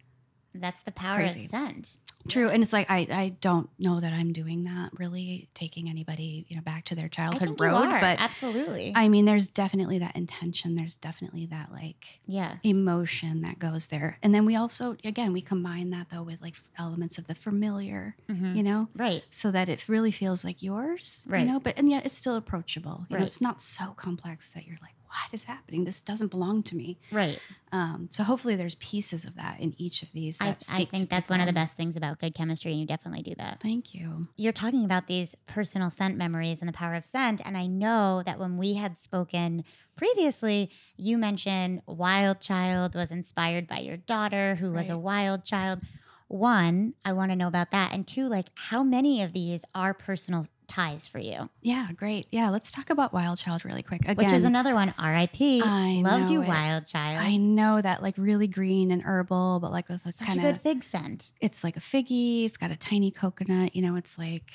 [0.62, 1.46] That's the power Crazy.
[1.46, 1.98] of scent.
[2.28, 6.48] True, and it's like I I don't know that I'm doing that really, taking anybody
[6.50, 8.94] you know back to their childhood road, but absolutely.
[8.96, 10.74] I mean, there's definitely that intention.
[10.74, 12.56] There's definitely that like yeah.
[12.64, 16.56] emotion that goes there, and then we also again we combine that though with like
[16.80, 18.88] elements of the familiar, hmm you know.
[18.96, 19.24] Right.
[19.30, 21.46] So that it really feels like yours, Right.
[21.46, 23.06] you know, but and yet it's still approachable.
[23.08, 25.86] You know, it's not so complex that you're like, what is happening?
[25.86, 26.98] This doesn't belong to me.
[27.12, 27.40] Right.
[27.72, 30.40] Um, so hopefully there's pieces of that in each of these.
[30.42, 32.86] I, That I think that's one of the best things about good chemistry, and you
[32.88, 33.60] definitely do that.
[33.62, 34.24] Thank you.
[34.36, 37.42] You're talking about these personal scent memories and the power of scent.
[37.46, 39.64] And I know that when we had spoken
[39.96, 45.82] previously, you mentioned Wild Child was inspired by your daughter, who was a wild child.
[46.28, 47.94] One, I want to know about that.
[47.94, 51.50] And two, like how many of these are personal ties for you?
[51.62, 52.26] Yeah, great.
[52.32, 54.02] Yeah, let's talk about Wild Child really quick.
[54.02, 55.40] Again, Which is another one, RIP.
[55.40, 56.48] I Loved you, it.
[56.48, 57.24] Wild Child.
[57.24, 60.42] I know that like really green and herbal, but like with a Such kind a
[60.42, 61.32] good fig scent.
[61.42, 62.46] it's like a figgy.
[62.46, 63.76] It's got a tiny coconut.
[63.76, 64.52] You know, it's like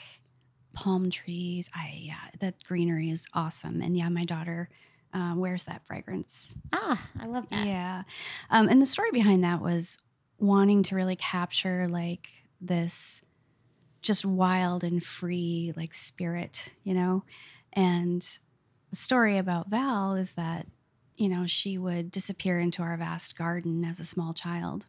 [0.72, 1.70] palm trees.
[1.72, 3.80] I yeah, that greenery is awesome.
[3.80, 4.68] And yeah, my daughter
[5.14, 7.66] uh, wears that fragrance Ah, I love that.
[7.66, 8.02] Yeah.
[8.50, 9.98] Um, and the story behind that was
[10.40, 12.28] wanting to really capture like
[12.60, 13.22] this
[14.02, 17.22] just wild and free like spirit, you know?
[17.72, 18.22] And
[18.90, 20.66] the story about Val is that,
[21.16, 24.86] you know, she would disappear into our vast garden as a small child.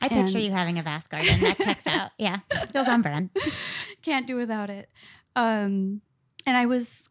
[0.00, 1.40] I picture And- you having a vast garden.
[1.40, 2.10] That checks out.
[2.18, 2.38] Yeah.
[2.72, 3.30] Feels on brand.
[4.02, 4.88] Can't do without it.
[5.34, 6.02] Um,
[6.46, 7.10] and I was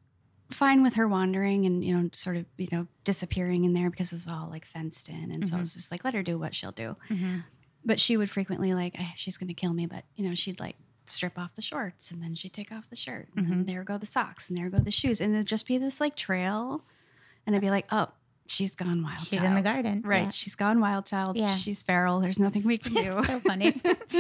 [0.50, 4.12] fine with her wandering and, you know, sort of, you know, disappearing in there because
[4.12, 5.32] it was all like fenced in.
[5.32, 6.96] And so I was just like, let her do what she'll do.
[7.10, 7.44] Mhm.
[7.86, 10.60] but she would frequently like "Eh, she's going to kill me but you know she'd
[10.60, 13.66] like strip off the shorts and then she'd take off the shirt and Mhm.
[13.66, 16.18] there go the socks and there go the shoes and it'd just be this like
[16.18, 16.84] trail
[17.46, 18.08] and i'd be like oh
[18.46, 20.30] she's gone wild She's in the garden, right yeah.
[20.30, 21.56] she's gone wild child Yeah.
[21.56, 23.80] she's feral there's nothing we can do so funny.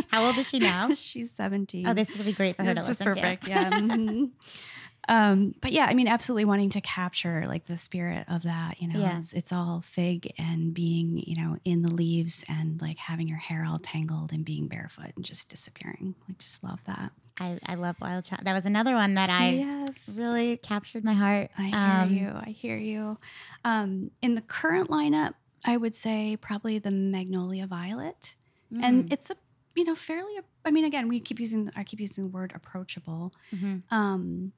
[0.09, 0.93] How old is she now?
[0.93, 3.49] she's 17 Oh, this will be great for her this to is listen perfect to.
[3.49, 4.29] yeah mhm.
[5.09, 8.87] um but yeah i mean absolutely wanting to capture like the spirit of that you
[8.87, 9.17] know Yeah.
[9.17, 13.37] it's it's all fig and being you know in the leaves and like having your
[13.37, 17.75] hair all tangled and being barefoot and just disappearing like just love that I, I
[17.75, 18.45] love Wild Child.
[18.45, 21.51] That was another one that I yes really captured my heart.
[21.57, 23.17] i hear Um, you i hear you
[23.63, 28.35] um in the current lineup i would say probably the magnolia violet
[28.73, 29.35] mm, and it's a
[29.75, 30.33] you know fairly
[30.65, 33.83] i mean again we keep using i keep using the word approachable mhm.
[33.91, 34.51] Um,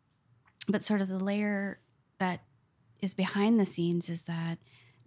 [0.69, 1.79] but sort of the layer
[2.19, 2.41] that
[3.01, 4.57] is behind the scenes is that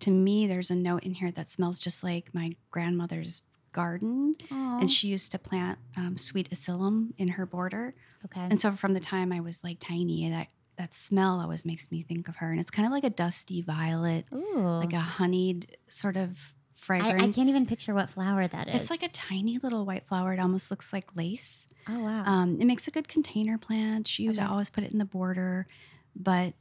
[0.00, 4.32] to me, there's a note in here that smells just like my grandmother's garden.
[4.50, 4.80] Aw.
[4.80, 7.92] And she used to plant um, sweet alyssum in her border.
[8.24, 8.40] okay.
[8.40, 12.02] And so from the time I was like tiny, that, that smell always makes me
[12.02, 12.50] think of her.
[12.50, 14.78] And it's kind of like a dusty violet, Ooh.
[14.80, 16.36] like a honeyed sort of
[16.82, 17.20] fragrance.
[17.22, 18.82] I, I can't even picture what flower that is.
[18.82, 20.32] It's like a tiny little white flower.
[20.34, 21.66] It almost looks like lace.
[21.88, 22.24] oh wow.
[22.24, 24.18] Um, it makes a good container plant.
[24.18, 24.42] You Okay.
[24.42, 25.66] always put it in the border.
[26.14, 26.54] But,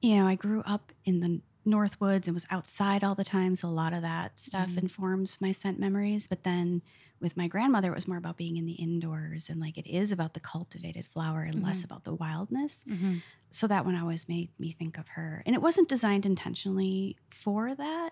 [0.00, 3.56] you know, I grew up in the North Woods and was outside all the time.
[3.56, 4.82] So a lot of that stuff Mhm.
[4.84, 6.28] informs my scent memories.
[6.28, 6.80] But then
[7.20, 9.48] with my grandmother, it was more about being in the indoors.
[9.50, 11.86] And like it is about the cultivated flower and less Mhm.
[11.86, 12.84] about the wildness.
[12.88, 13.22] Mhm.
[13.50, 15.42] So that one always made me think of her.
[15.44, 18.10] And it wasn't designed intentionally for that.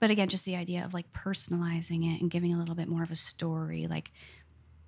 [0.00, 3.02] But again, just the idea of like personalizing it and giving a little bit more
[3.02, 3.86] of a story.
[3.88, 4.12] Like,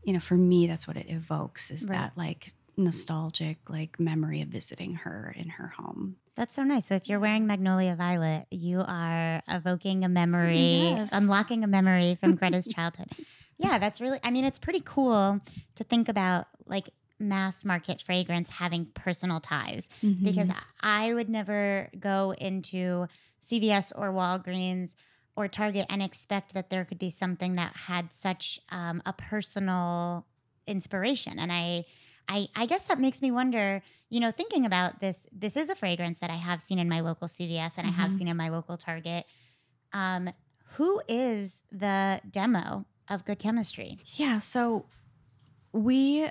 [0.04, 1.92] you know, for me, that's what it evokes is Right.
[1.92, 6.16] that like nostalgic like memory of visiting her in her home.
[6.36, 6.86] That's so nice.
[6.86, 11.10] So if you're wearing Magnolia Violet, you are evoking a memory, Yes.
[11.12, 13.08] unlocking a memory from Greta's childhood.
[13.58, 15.40] Yeah, that's really I mean, it's pretty cool
[15.74, 19.88] to think about like mass market fragrance having personal ties
[20.22, 20.58] because Mm-hmm.
[20.80, 23.06] I would never go into
[23.40, 24.94] CVS or Walgreens
[25.36, 30.26] or Target and expect that there could be something that had such um, a personal
[30.66, 31.38] inspiration.
[31.38, 31.84] And I,
[32.28, 33.82] I, I guess that makes me wonder.
[34.10, 37.00] You know, thinking about this, this is a fragrance that I have seen in my
[37.00, 38.18] local CVS and I have Mhm.
[38.18, 39.26] seen in my local Target.
[39.92, 40.30] Um,
[40.72, 43.98] who is the demo of Good Chemistry?
[44.16, 44.86] Yeah, so
[45.72, 46.28] we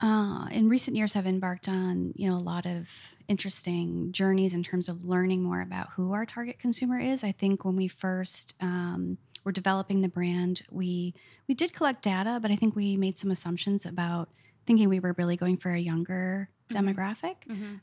[0.00, 2.90] uh, in recent years I've embarked on you know a lot of
[3.28, 7.24] interesting journeys in terms of learning more about who our target consumer is.
[7.24, 11.14] I think when we first um, were developing the brand, we
[11.48, 14.28] we did collect data, but I think we made some assumptions about
[14.66, 16.94] thinking we were really going for a younger Mhm.
[16.94, 17.36] demographic,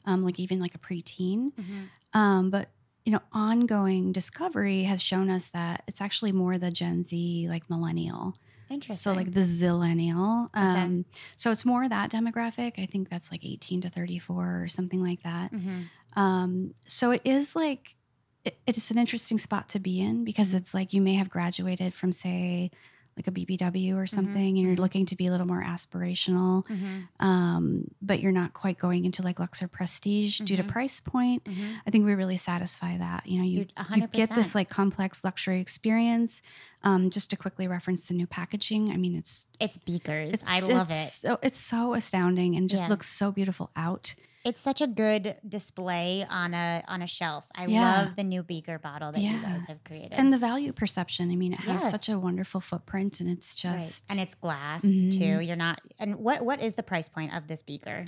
[0.06, 1.54] um, like even like a preteen.
[1.54, 2.19] Mm-hmm.
[2.19, 2.69] Um, but
[3.06, 7.69] you know, ongoing discovery has shown us that it's actually more the Gen Z, like
[7.69, 8.36] millennial.
[8.73, 9.13] Interesting.
[9.13, 10.47] So like the zillennial.
[10.53, 11.05] Um,
[11.36, 12.73] So it's more that demographic.
[12.77, 15.51] I think that's like 18 to 34 or something like that.
[15.53, 15.86] Mhm.
[16.15, 17.95] Um, so it is like,
[18.43, 21.93] it, it's an interesting spot to be in because it's like you may have graduated
[21.93, 22.71] from, say,
[23.17, 24.80] like a BBW or something, and you're mhm.
[24.80, 27.08] looking to be a little more aspirational, Mhm.
[27.23, 30.67] um, but you're not quite going into like luxury prestige due to Mhm.
[30.67, 31.43] price point.
[31.86, 33.28] I think we really satisfy that.
[33.28, 36.41] You know, you, You- a you hundred get this like complex luxury experience.
[36.86, 40.32] Um, just to quickly reference the new packaging, I mean, it's It's beakers.
[40.34, 41.21] it's I love it's it.
[41.21, 42.89] So, it's so astounding and just Yeah.
[42.89, 44.15] looks so beautiful out.
[44.45, 47.45] It's such a good display on a on a shelf.
[47.56, 47.82] I Yeah.
[48.03, 50.12] love the new beaker bottle that you guys have created.
[50.13, 51.32] And the value perception.
[51.32, 51.91] I mean, it has Yes.
[51.91, 53.73] such a wonderful footprint, and it's Right.
[53.79, 55.12] just and it's glass Mhm.
[55.17, 55.39] too.
[55.41, 55.79] You're not.
[55.97, 58.03] And what what is the price point of this beaker?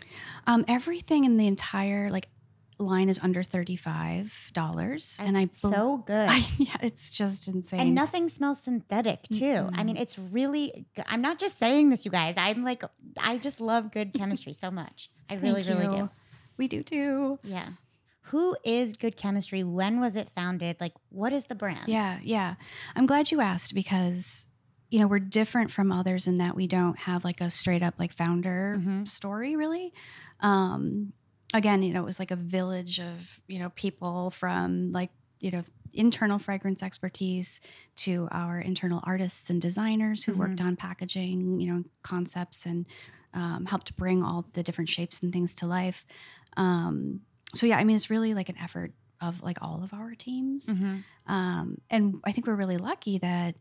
[0.45, 2.27] um, everything in the entire like
[2.77, 6.27] line is under thirty five dollars, and I so good.
[6.29, 7.79] I, yeah, it's just insane.
[7.79, 9.69] and nothing smells synthetic too.
[9.71, 10.85] I mean, it's really.
[11.07, 12.35] i'm not just saying this, you guys.
[12.37, 12.83] I'm like,
[13.17, 15.09] I just love good chemistry so much.
[15.29, 16.09] I really, really do.
[16.57, 17.39] We do too.
[17.43, 17.69] Yeah.
[18.29, 19.63] Who is Good Chemistry?
[19.63, 20.77] When was it founded?
[20.79, 21.87] Like, what is the brand?
[21.87, 22.55] Yeah, yeah.
[22.95, 24.47] I'm glad you asked because
[24.89, 27.95] you know we're different from others in that we don't have like a straight up
[27.99, 29.07] like founder Mhm.
[29.07, 29.93] story really.
[30.39, 31.13] Um,
[31.53, 35.51] again, you know, it was like a village of you know people from like you
[35.51, 35.63] know
[35.93, 37.61] internal fragrance expertise
[37.95, 42.85] to our internal artists and designers who worked on packaging, you know, concepts and
[43.33, 46.05] um, helped bring all the different shapes and things to life.
[46.57, 47.21] Um,
[47.53, 50.65] so yeah, I mean, it's really like an effort of like all of our teams.
[50.67, 51.03] Mhm.
[51.27, 53.55] Um, and I think we're really lucky that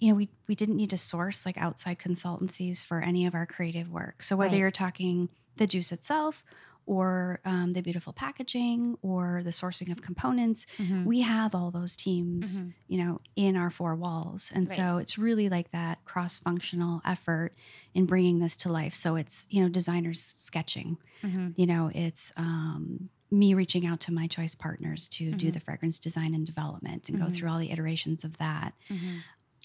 [0.00, 3.46] you know we we didn't need to source like outside consultancies for any of our
[3.46, 4.22] creative work.
[4.22, 4.60] So whether Right.
[4.60, 6.44] you're talking the juice itself
[6.94, 11.04] or um, the beautiful packaging or the sourcing of components, Mhm.
[11.04, 12.74] we have all those teams, Mhm.
[12.88, 14.50] you know, in our four walls.
[14.52, 17.54] And so it's really like that cross-functional effort
[17.94, 18.92] in bringing this to life.
[18.92, 21.54] So it's, you know, designers sketching, Mhm.
[21.56, 25.52] you know, it's um, me reaching out to my choice partners to do Mhm.
[25.52, 27.32] the fragrance design and development and go Mhm.
[27.34, 28.74] through all the iterations of that.
[28.88, 29.20] Mhm.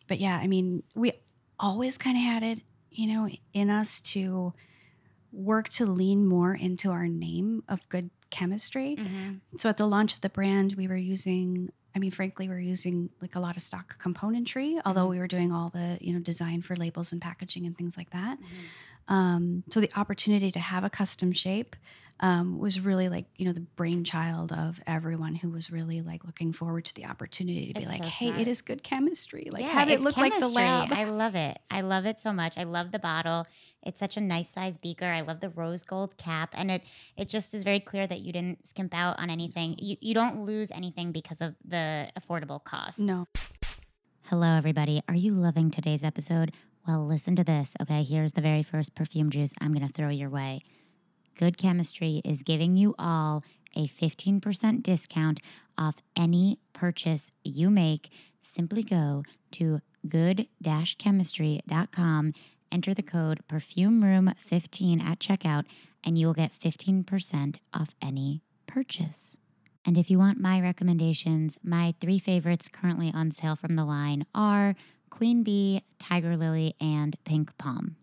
[0.08, 1.12] But yeah, I mean, we
[1.60, 2.62] always kind of had it,
[2.92, 4.54] you know, in us to
[5.36, 8.96] work to lean more into our name of good chemistry.
[8.98, 9.42] Mhm.
[9.60, 12.60] So at the launch of the brand, we were using, I mean, frankly, we are
[12.60, 15.10] using like a lot of stock componentry, although Mhm.
[15.12, 18.10] we were doing all the, you know, design for labels and packaging and things like
[18.12, 18.40] that.
[18.40, 19.14] Mhm.
[19.14, 21.76] Um, so the opportunity to have a custom shape
[22.22, 26.54] um, was really like, you know, the brainchild of everyone who was really like looking
[26.54, 28.42] forward to the opportunity to be like, so hey, smart.
[28.42, 29.50] it is good chemistry.
[29.52, 30.62] Like Yeah, have it it's look like the chemistry.
[30.64, 30.94] lab.
[30.94, 31.60] I love it.
[31.70, 32.58] I love it so much.
[32.58, 33.48] I love the bottle.
[33.84, 35.06] It's such a nice size beaker.
[35.06, 36.84] I love the rose gold cap, and it
[37.18, 39.76] it just is very clear that you didn't skimp out on anything.
[39.78, 43.00] You you don't lose anything because of the affordable cost.
[43.02, 43.28] no.
[44.30, 45.02] Hello, everybody.
[45.08, 46.52] Are you loving today's episode?
[46.88, 47.76] Well, listen to this.
[47.82, 50.62] Okay, here's the very first perfume juice I'm going to throw your way.
[51.38, 53.44] Good Chemistry is giving you all
[53.76, 55.42] a 15% discount
[55.78, 58.10] off any purchase you make.
[58.40, 62.34] Simply go to good-chemistry.com,
[62.72, 65.66] enter the code perfumeroom15 at checkout,
[66.04, 69.36] and you will get 15% off any purchase.
[69.86, 74.26] And if you want my recommendations, my three favorites currently on sale from the line
[74.34, 74.74] are
[75.10, 77.98] Queen Bee, Tiger Lily, and Pink Palm.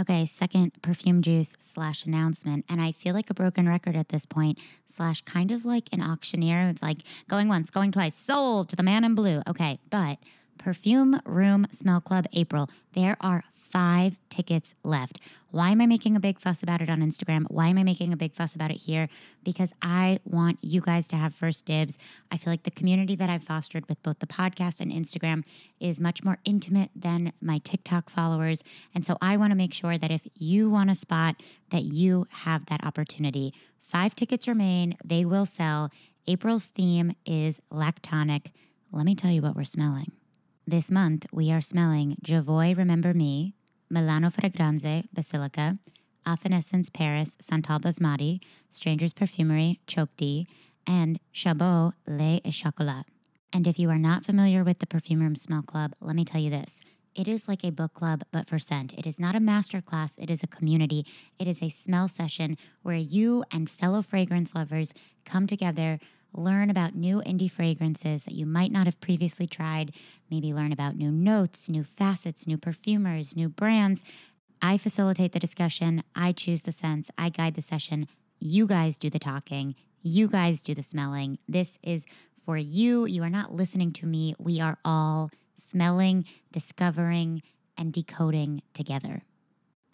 [0.00, 2.64] Okay, second perfume juice slash announcement.
[2.68, 6.02] And I feel like a broken record at this point, slash kind of like an
[6.02, 6.66] auctioneer.
[6.68, 9.42] It's like going once, going twice, sold to the man in blue.
[9.48, 10.18] Okay, but
[10.56, 15.18] Perfume Room Smell Club April, there are five tickets left.
[15.50, 17.46] Why am I making a big fuss about it on Instagram?
[17.48, 19.08] Why am I making a big fuss about it here?
[19.42, 21.96] Because I want you guys to have first dibs.
[22.30, 25.44] I feel like the community that I've fostered with both the podcast and Instagram
[25.80, 28.62] is much more intimate than my TikTok followers.
[28.94, 32.26] And so I want to make sure that if you want a spot, that you
[32.30, 33.54] have that opportunity.
[33.80, 35.90] Five tickets remain, they will sell.
[36.26, 38.52] April's theme is lactonic.
[38.92, 40.12] Let me tell you what we're smelling.
[40.66, 43.54] This month, we are smelling Jovoy Remember Me,
[43.90, 45.78] Milano Fragranze Basilica,
[46.26, 50.46] Affinessence Paris Santal Basmati, Stranger's Perfumery Choke D,
[50.86, 53.04] and Chabot et Chocolat.
[53.52, 56.40] And if you are not familiar with the Perfume Room Smell Club, let me tell
[56.40, 56.80] you this.
[57.14, 58.92] It is like a book club, but for scent.
[58.92, 61.04] It is not a master class, it is a community.
[61.38, 65.98] It is a smell session where you and fellow fragrance lovers come together,
[66.38, 69.92] learn about new indie fragrances that you might not have previously tried,
[70.30, 74.02] maybe learn about new notes, new facets, new perfumers, new brands.
[74.62, 78.08] I facilitate the discussion, I choose the scents, I guide the session.
[78.40, 81.38] You guys do the talking, you guys do the smelling.
[81.48, 82.06] This is
[82.44, 83.04] for you.
[83.04, 84.34] You are not listening to me.
[84.38, 87.42] We are all smelling, discovering,
[87.76, 89.22] and decoding together.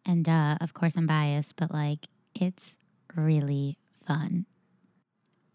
[0.07, 2.78] And uh, of course, I'm biased, but like, it's
[3.16, 4.47] really fun.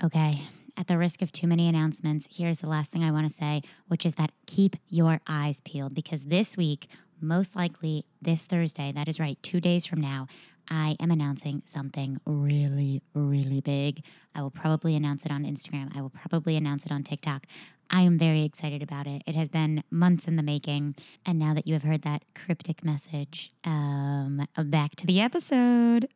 [0.03, 0.47] Okay,
[0.79, 3.61] at the risk of too many announcements, here's the last thing I want to say,
[3.89, 6.87] which is that keep your eyes peeled because this week,
[7.19, 10.27] most likely this Thursday, that is right, two days from now,
[10.69, 14.03] I am announcing something really, really big.
[14.33, 15.95] I will probably announce it on Instagram.
[15.97, 17.45] I will probably announce it on TikTok.
[17.89, 19.23] I am very excited about it.
[19.25, 20.95] It has been months in the making.
[21.25, 26.07] And now that you have heard that cryptic message, um, back to the episode.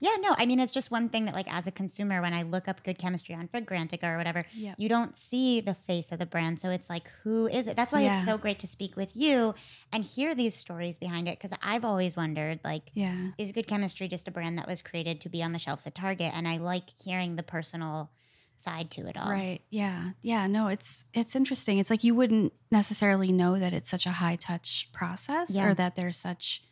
[0.00, 2.42] Yeah, no, I mean, it's just one thing that, like, as a consumer, when I
[2.42, 4.76] look up good chemistry on Fragrantica or whatever, Yep.
[4.78, 6.60] you don't see the face of the brand.
[6.60, 7.76] So it's like, who is it?
[7.76, 8.16] That's why Yeah.
[8.16, 9.54] it's so great to speak with you
[9.92, 11.40] and hear these stories behind it.
[11.40, 13.32] Cause I've always wondered, like, Yeah.
[13.38, 15.96] is good chemistry just a brand that was created to be on the shelves at
[15.96, 16.32] Target?
[16.32, 18.10] And I like hearing the personal
[18.54, 19.30] side to it all.
[19.30, 19.60] Right.
[19.70, 20.10] Yeah.
[20.22, 20.46] Yeah.
[20.48, 21.78] No, it's it's interesting.
[21.78, 25.66] It's like you wouldn't necessarily know that it's such a high touch process Yeah.
[25.68, 26.62] or that there's such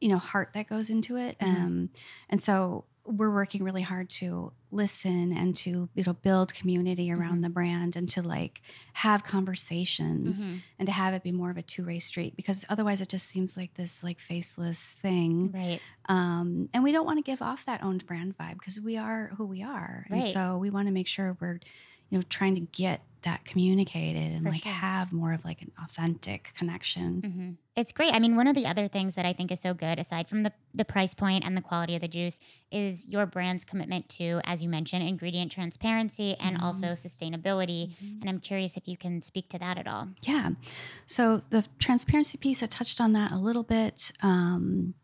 [0.00, 1.38] you know heart that goes into it.
[1.40, 1.46] Mhm.
[1.56, 1.90] Um
[2.30, 7.38] and so we're working really hard to listen and to you know build community around
[7.38, 7.42] Mhm.
[7.42, 8.60] the brand and to like
[8.92, 10.60] have conversations Mhm.
[10.78, 13.56] and to have it be more of a two-way street because otherwise it just seems
[13.56, 15.80] like this like faceless thing Right.
[16.08, 19.28] um, and we don't want to give off that owned brand vibe because we are
[19.36, 21.60] who we are and so we want to make sure we're
[22.10, 24.72] you know trying to get that communicated and For like sure.
[24.72, 27.50] have more of like an authentic connection hmm
[27.80, 28.12] It's great.
[28.16, 30.40] I mean, one of the other things that I think is so good, aside from
[30.46, 32.36] the, the price point and the quality of the juice,
[32.80, 36.62] is your brand's commitment to, as you mentioned, ingredient transparency and Mhm.
[36.66, 37.82] also sustainability.
[38.20, 40.04] And I'm curious if you can speak to that at all.
[40.32, 40.46] yeah
[41.06, 41.22] so
[41.54, 43.96] the transparency piece i touched on that a little bit
[44.30, 44.94] um,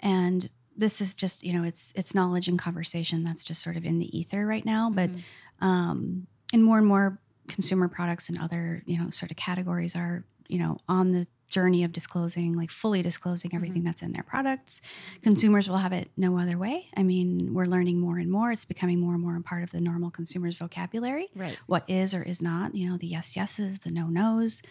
[0.00, 3.84] and this is just you know it's it's knowledge and conversation that's just sort of
[3.84, 5.22] in the ether right now but Mhm.
[5.70, 7.20] um, and more and more
[7.50, 11.82] consumer products and other you know sort of categories are you know on the journey
[11.82, 14.80] of disclosing like fully disclosing everything that's in their products.
[15.22, 16.86] Consumers will have it no other way.
[16.96, 18.52] I mean we're learning more and more.
[18.52, 21.28] It's becoming more and more a part of the normal consumer's vocabulary.
[21.34, 21.58] Right.
[21.66, 24.62] what is or is not you know the yes yeses the no nos.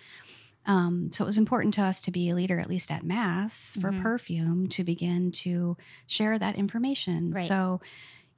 [0.66, 3.76] Um, so it was important to us to be a leader at least at mass
[3.82, 4.02] for Mhm.
[4.04, 5.76] perfume to begin to
[6.06, 7.32] share that information.
[7.32, 7.48] Right.
[7.48, 7.80] so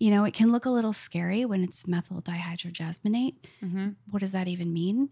[0.01, 4.31] you know it can look a little scary when it's methyl dihydrojasminate hmm what does
[4.37, 5.09] that even mean?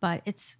[0.00, 0.56] But it's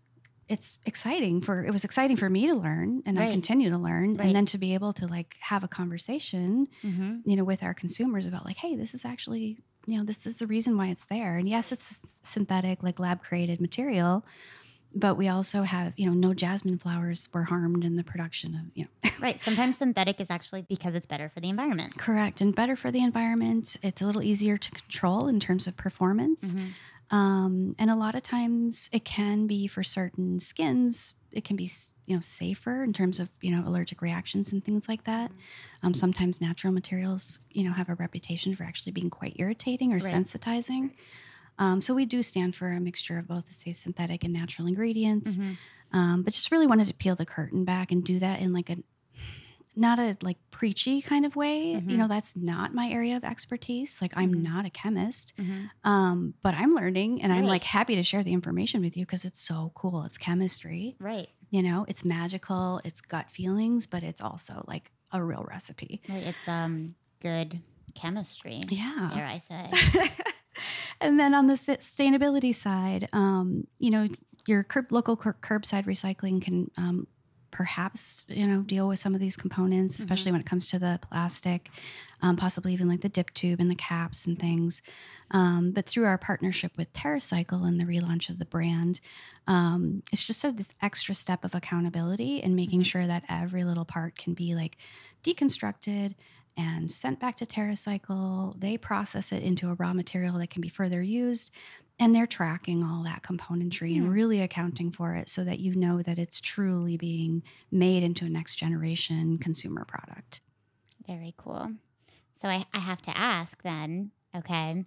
[0.49, 4.09] it's exciting for it was exciting for me to learn and i continue to learn
[4.17, 4.27] Right.
[4.27, 7.75] and then to be able to like have a conversation hmm you know with our
[7.75, 9.47] consumers about like hey this is actually
[9.89, 11.33] you know this is the reason why it's there.
[11.41, 14.25] And yes it's synthetic like lab created material
[14.95, 18.63] but we also have you know no jasmine flowers were harmed in the production of
[18.75, 19.41] you know Right.
[19.41, 21.97] Sometimes synthetic is actually because it's better for the environment.
[21.97, 25.77] correct and better for the environment it's a little easier to control in terms of
[25.77, 26.73] performance Mhm.
[27.11, 31.71] Um, and a lot of times it can be for certain skins it can be
[32.07, 35.31] you know safer in terms of you know allergic reactions and things like that.
[35.85, 39.97] Um, sometimes natural materials you know have a reputation for actually being quite irritating or
[39.97, 40.15] Right.
[40.15, 40.91] sensitizing.
[41.59, 45.39] Um, so we do stand for a mixture of both, say, synthetic and natural ingredients.
[45.39, 45.57] Mhm.
[45.93, 48.69] Um, but just really wanted to peel the curtain back and do that in like
[48.71, 48.77] a
[49.79, 51.75] not a like preachy kind of way.
[51.75, 51.91] Mhm.
[51.91, 54.01] You know, that's not my area of expertise.
[54.01, 54.43] Like I'm Mhm.
[54.43, 55.35] not a chemist.
[55.39, 55.71] Mhm.
[55.85, 59.27] Um, but I'm learning and I'm like happy to share the information with you because
[59.27, 60.05] it's so cool.
[60.05, 61.29] It's chemistry, Right.
[61.51, 66.01] you know, it's magical, it's gut feelings, but it's also like a real recipe.
[66.09, 66.23] Right.
[66.27, 67.61] It's um good
[67.97, 68.61] chemistry.
[68.69, 69.11] Yeah.
[69.13, 69.71] Dare I say?
[71.01, 74.09] and then on the sustainability side, um, you know,
[74.47, 77.07] your curb, local cur- curbside recycling can um,
[77.51, 81.01] perhaps, you know, deal with some of these components, especially when it comes to the
[81.11, 81.71] plastic,
[82.23, 84.83] um, possibly even like the dip tube and the caps and things.
[85.31, 89.01] Um, but through our partnership with TerraCycle and the relaunch of the brand,
[89.49, 92.87] um, it's just a, this extra step of accountability and making Mhm.
[92.87, 94.77] sure that every little part can be like
[95.25, 96.15] deconstructed
[96.57, 98.59] and sent back to TerraCycle.
[98.61, 101.51] They process it into a raw material that can be further used.
[101.99, 104.03] And they're tracking all that componentry Hmm.
[104.05, 108.27] and really accounting for it so that you know that it's truly being made into
[108.27, 110.41] a next generation consumer product.
[111.07, 111.73] Very cool.
[112.33, 114.85] So I, I have to ask then, okay,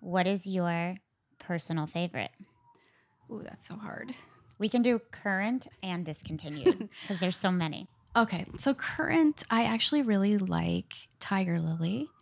[0.00, 0.96] what is your
[1.38, 2.30] personal favorite?
[3.30, 4.14] Oh, that's so hard.
[4.58, 7.86] We can do current and discontinued because there's so many.
[8.16, 12.12] Okay, so current, I actually really like Tiger Lily.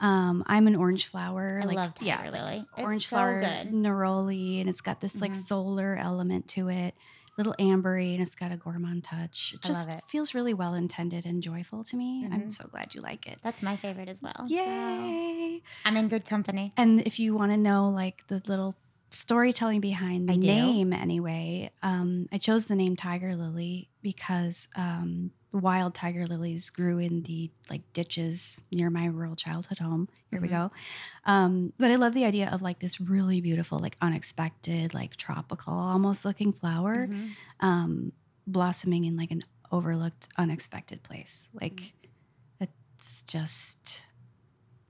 [0.00, 1.60] Um, I'm an orange flower.
[1.62, 2.68] I like, love Tiger yeah, Lily.
[2.76, 3.68] It's orange so flower good.
[3.72, 5.42] neroli, and it's got this like Mhm.
[5.46, 6.94] solar element to it,
[7.38, 9.52] little ambery, and it's got a gourmand touch.
[9.54, 10.04] It I love just it.
[10.08, 12.26] feels really well intended and joyful to me.
[12.30, 12.52] I'm Mhm.
[12.52, 13.38] so glad you like it.
[13.42, 14.48] That's my favorite as well.
[14.48, 15.62] so Yay!
[15.84, 16.74] I'm in good company.
[16.76, 18.76] And if you want to know like the little
[19.10, 20.46] storytelling behind the I do.
[20.48, 26.98] name anyway, um, I chose the name Tiger Lily because um, wild tiger lilies grew
[26.98, 30.08] in the like ditches near my rural childhood home.
[30.30, 30.50] Here we Mhm.
[30.50, 30.70] go.
[31.24, 35.72] Um, but I love the idea of like this really beautiful, like unexpected, like tropical
[35.72, 37.30] almost looking flower Mhm.
[37.60, 38.12] um,
[38.46, 41.48] blossoming in like an overlooked, unexpected place.
[41.60, 41.94] Like
[42.60, 44.06] it's just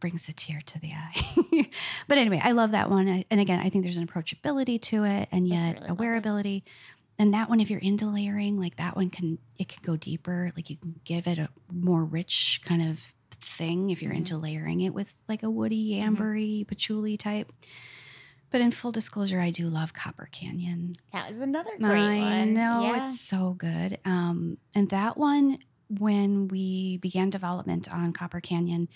[0.07, 1.69] brings a tear to the eye.
[2.07, 3.25] but anyway, I love that one.
[3.29, 6.63] And again, I think there's an approachability to it and yet really a wearability.
[7.19, 10.53] And that one, if you're into layering, like that one can it can go deeper.
[10.55, 14.19] Like you can give it a more rich kind of thing if you're Mhm.
[14.19, 16.17] into layering it with like a woody, Mhm.
[16.17, 17.51] ambery, patchouli type.
[18.51, 20.93] But in full disclosure, I do love Copper Canyon.
[21.13, 22.55] That was another great I one.
[22.55, 23.09] know yeah.
[23.09, 23.99] it's so good.
[24.05, 28.89] Um, and that one, when we began development on Copper Canyon,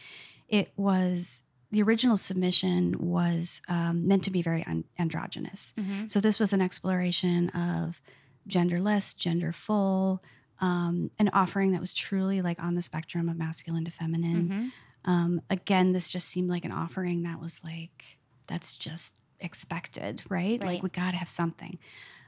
[0.51, 5.73] it was the original submission was um, meant to be very un- androgynous.
[5.79, 6.11] Mhm.
[6.11, 8.03] So this was an exploration of
[8.49, 10.19] genderless, genderful,
[10.61, 14.49] um, an offering that was truly like on the spectrum of masculine to feminine.
[14.49, 14.73] Mhm.
[15.09, 20.61] Um, again, this just seemed like an offering that was like, that's just expected, right?
[20.61, 20.75] Right.
[20.75, 21.79] Like, we got to have something.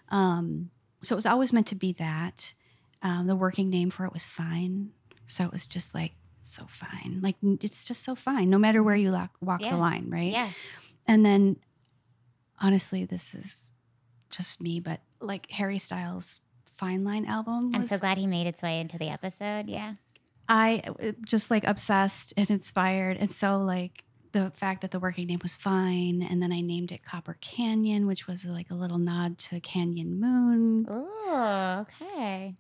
[0.08, 0.70] Um,
[1.02, 2.54] so it was always meant to be that.
[3.02, 4.92] Um, the working name for it was Fine.
[5.26, 6.12] So it was just like,
[6.50, 7.20] so fine.
[7.22, 9.70] Like, it's just so fine, no matter where you lock, walk Yeah.
[9.70, 10.32] the line, right?
[10.32, 10.56] Yes.
[11.06, 11.56] And then,
[12.60, 13.72] honestly, this is
[14.30, 16.40] just me, but like Harry Styles'
[16.74, 17.72] Fine Line album.
[17.74, 19.68] I'm so glad he made its way into the episode.
[19.68, 19.94] Yeah.
[20.48, 23.16] I uh, just like obsessed and inspired.
[23.18, 26.22] And so, like, the fact that the working name was fine.
[26.22, 30.18] And then I named it Copper Canyon, which was like a little nod to Canyon
[30.18, 30.86] Moon.
[30.88, 32.56] Oh, okay.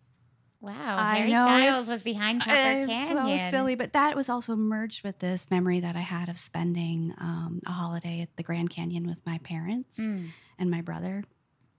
[0.62, 1.12] Wow.
[1.14, 2.54] Harry Styles was behind Copper
[2.86, 3.38] Canyon.
[3.38, 7.12] so silly, but that was also merged with this memory that I had of spending
[7.18, 11.24] um, a holiday at the Grand Canyon with my parents Mm, and my brother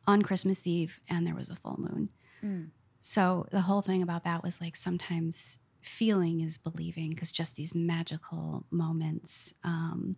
[0.05, 2.09] on Christmas Eve, and there was a full moon.
[2.43, 2.67] mm.
[2.99, 7.73] So the whole thing about that was like sometimes feeling is believing because just these
[7.75, 9.53] magical moments.
[9.63, 10.15] Um,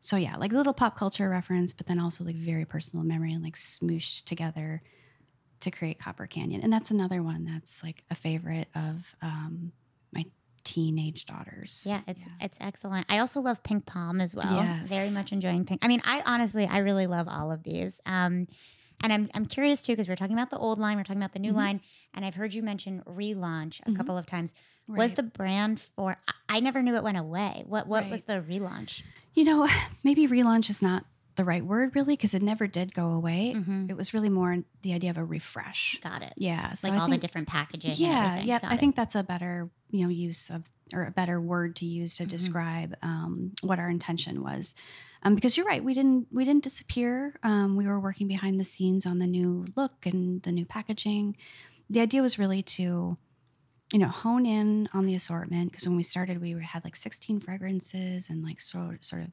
[0.00, 3.32] so yeah, like a little pop culture reference, but then also like very personal memory
[3.32, 4.80] and like smooshed together
[5.62, 6.60] to create Copper Canyon.
[6.62, 9.72] And that's another one that's like a favorite of um,
[10.12, 10.26] my
[10.64, 11.84] teenage daughters.
[11.88, 13.06] Yeah, it's it's excellent.
[13.08, 14.52] I also love Pink Palm as well.
[14.54, 14.88] Yes.
[14.88, 15.80] Very much enjoying Pink.
[15.82, 18.00] I mean, I honestly, I really love all of these.
[18.06, 18.46] Um,
[19.02, 21.32] and I'm I'm curious too because we're talking about the old line, we're talking about
[21.32, 21.56] the new Mhm.
[21.56, 21.80] line,
[22.14, 23.96] and I've heard you mention relaunch a Mhm.
[23.96, 24.54] couple of times.
[24.86, 26.16] Was the brand for?
[26.28, 27.64] I- I never knew it went away.
[27.66, 29.02] What what was the relaunch?
[29.34, 29.66] you know
[30.04, 31.04] maybe relaunch is not
[31.36, 33.54] the right word really because it never did go away.
[33.56, 33.88] Mhm.
[33.90, 35.98] It was really more the idea of a refresh.
[36.02, 36.34] Got it.
[36.36, 36.72] Yeah.
[36.74, 37.92] So like I all think, the different packaging.
[37.96, 38.80] yeah yeah Got i it.
[38.80, 40.64] think that's a better you know use of
[40.94, 42.28] or a better word to use to Mhm.
[42.28, 44.74] describe um, what our intention was
[45.22, 48.64] um, because you're right we didn't we didn't disappear um, we were working behind the
[48.64, 51.34] scenes on the new look and the new packaging
[51.88, 53.16] the idea was really to,
[53.92, 57.38] you know, hone in on the assortment because when we started, we had like 16
[57.40, 59.28] fragrances and like sort sort of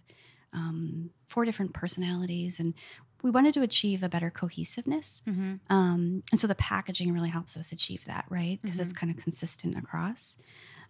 [0.54, 2.74] um, four different personalities, and
[3.22, 5.22] we wanted to achieve a better cohesiveness.
[5.28, 5.56] Mm-hmm.
[5.70, 8.60] Um, and so the packaging really helps us achieve that, right?
[8.62, 10.38] Because it's kind of consistent across.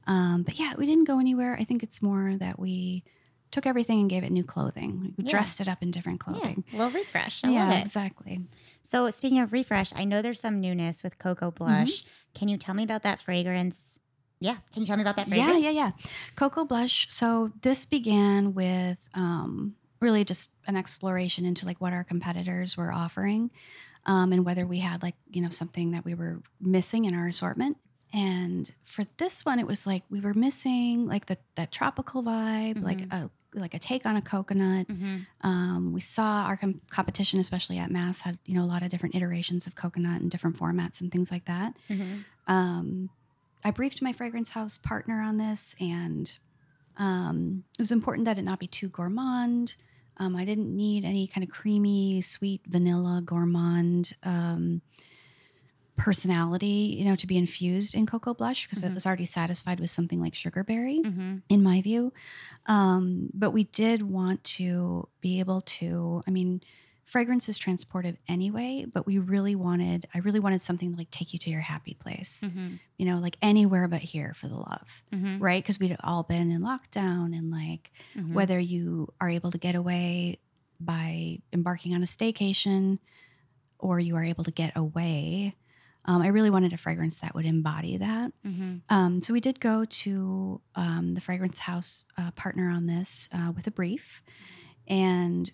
[0.07, 1.55] Um, but yeah, we didn't go anywhere.
[1.59, 3.03] I think it's more that we
[3.51, 5.15] took everything and gave it new clothing.
[5.17, 5.31] We Yeah.
[5.31, 6.63] dressed it up in different Yeah, clothing.
[6.71, 7.43] a little refresh.
[7.43, 8.41] I yeah, exactly.
[8.83, 11.63] So speaking of refresh, I know there's some newness with Cocoa Mm-hmm.
[11.63, 12.03] Blush.
[12.35, 13.99] Can you tell me about that fragrance?
[14.39, 15.63] Yeah, can you tell me about that Yeah, fragrance?
[15.63, 15.91] yeah, yeah.
[16.35, 17.07] Cocoa Blush.
[17.09, 22.91] So this began with um, really just an exploration into like what our competitors were
[22.91, 23.51] offering,
[24.05, 27.27] um, and whether we had like you know something that we were missing in our
[27.27, 27.77] assortment.
[28.13, 32.81] And for this one, it was like we were missing like the that tropical vibe,
[32.81, 34.87] like a like a take on a coconut.
[34.87, 35.17] Mm-hmm.
[35.47, 38.89] Um, we saw our com- competition, especially at Mass, had you know a lot of
[38.89, 41.75] different iterations of coconut and different formats and things like that.
[41.89, 42.19] Mm-hmm.
[42.51, 43.09] Um,
[43.63, 46.37] I briefed my fragrance house partner on this, and
[46.97, 49.75] um, it was important that it not be too gourmand.
[50.17, 54.81] Um, I didn't need any kind of creamy, sweet vanilla gourmand um,
[55.97, 58.93] personality, you know, to be infused in cocoa blush because it Mhm.
[58.93, 61.37] was already satisfied with something like sugarberry Mm-hmm.
[61.49, 62.13] in my view.
[62.67, 66.61] Um, but we did want to be able to, I mean,
[67.09, 71.33] fragrance is transportive anyway, but we really wanted, I really wanted something to like take
[71.33, 72.75] you to your happy place, Mm-hmm.
[72.97, 75.39] you know, like anywhere but here for the love, Mm-hmm.
[75.39, 75.61] right?
[75.63, 78.33] Because we'd all been in lockdown and like Mm-hmm.
[78.33, 80.39] whether you are able to get away
[80.79, 82.99] by embarking on a staycation
[83.79, 85.55] or you are able to get away.
[86.05, 88.31] Um, I really wanted a fragrance that would embody that.
[88.45, 88.77] Mm-hmm.
[88.89, 93.51] Um, so we did go to um, the fragrance house uh, partner on this uh,
[93.55, 94.21] with a brief,
[94.87, 95.51] and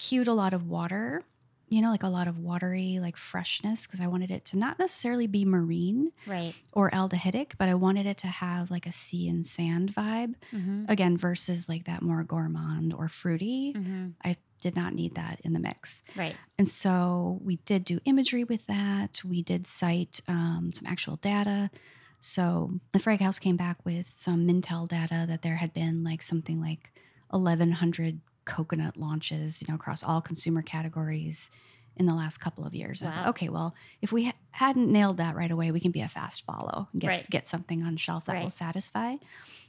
[0.00, 1.22] cued a lot of water.
[1.68, 4.80] You know, like a lot of watery, like freshness, because I wanted it to not
[4.80, 6.52] necessarily be marine Right.
[6.72, 10.34] or aldehydic, but I wanted it to have like a sea and sand vibe.
[10.52, 10.86] Mm-hmm.
[10.88, 13.72] Again, versus like that more gourmand or fruity.
[13.76, 14.06] Mm-hmm.
[14.24, 16.02] I did not need that in the mix.
[16.16, 16.34] Right.
[16.58, 19.22] And so we did do imagery with that.
[19.24, 21.70] We did cite um, some actual data.
[22.18, 26.20] So the Frag House came back with some Mintel data that there had been like
[26.20, 26.90] something like
[27.30, 28.20] 1,100
[28.56, 31.50] coconut launches, you know, across all consumer categories
[31.96, 33.02] in the last couple of years.
[33.02, 36.00] I thought, okay, well, if we ha- hadn't nailed that right away, we can be
[36.00, 37.30] a fast follow and get, Right.
[37.30, 39.16] get something on shelf that will satisfy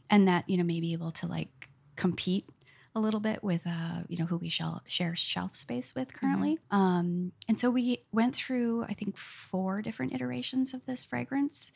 [0.10, 2.46] and that, you know, may be able to like compete
[2.96, 6.58] a little bit with uh, you know who we shall share shelf space with currently.
[6.72, 11.72] Um, and so we went through I think four different iterations of this fragrance.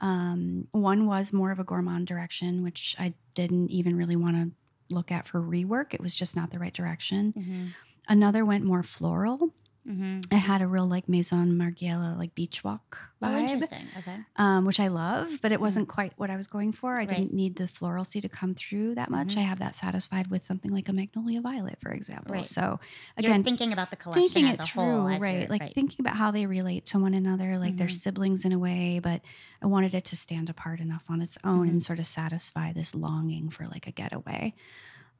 [0.00, 4.50] Um, one was more of a gourmand direction, which I didn't even really want to
[4.90, 5.94] look at for rework.
[5.94, 7.34] It was just not the right direction.
[7.36, 7.66] Mm-hmm.
[8.08, 9.54] Another went more floral.
[9.88, 10.20] Mm-hmm.
[10.34, 13.86] It had a real like Maison Margiela like beach walk Oh, vibe interesting.
[13.98, 14.16] Okay.
[14.36, 16.94] um, which I love, but it wasn't quite what I was going for.
[16.94, 17.08] I Right.
[17.08, 19.34] didn't need the floralcy to come through that much.
[19.34, 19.38] Mhm.
[19.38, 22.34] I have that satisfied with something like a magnolia violet, for example.
[22.34, 22.44] Right.
[22.46, 22.80] So
[23.18, 25.20] You're again, thinking about the collection thinking as it a through, right?
[25.20, 27.92] you're- Like thinking about how they relate to one another, like they're Mhm.
[27.92, 29.20] siblings in a way, but
[29.62, 32.94] I wanted it to stand apart enough on its own and sort of satisfy this
[32.94, 34.54] longing for like a getaway.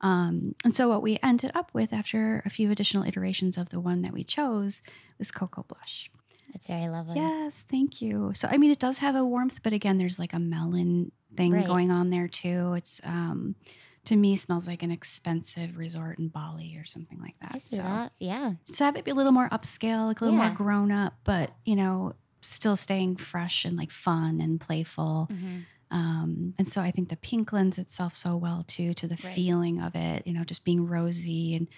[0.05, 3.81] Um, and so what we ended up with after a few additional iterations of the
[3.81, 4.83] one that we chose
[5.19, 6.11] was Cocoa Blush.
[6.55, 7.17] It's very lovely.
[7.17, 8.31] Yes, thank you.
[8.35, 11.53] So I mean it does have a warmth, but again, there's like a melon thing
[11.53, 11.67] Right.
[11.67, 12.75] going on there too.
[12.75, 13.57] It's um
[14.05, 17.53] to me smells like an expensive resort in Bali or something like that.
[17.55, 18.13] I see so that.
[18.21, 18.53] Yeah.
[18.65, 20.49] so have it be a little more upscale, like a little Yeah.
[20.49, 25.29] more grown up, but you know, still staying fresh and like fun and playful.
[25.33, 25.61] Mm-hmm.
[25.91, 29.35] Um, and so I think the pink lends itself so well too to the Right.
[29.35, 31.69] feeling of it, you know, just being rosy and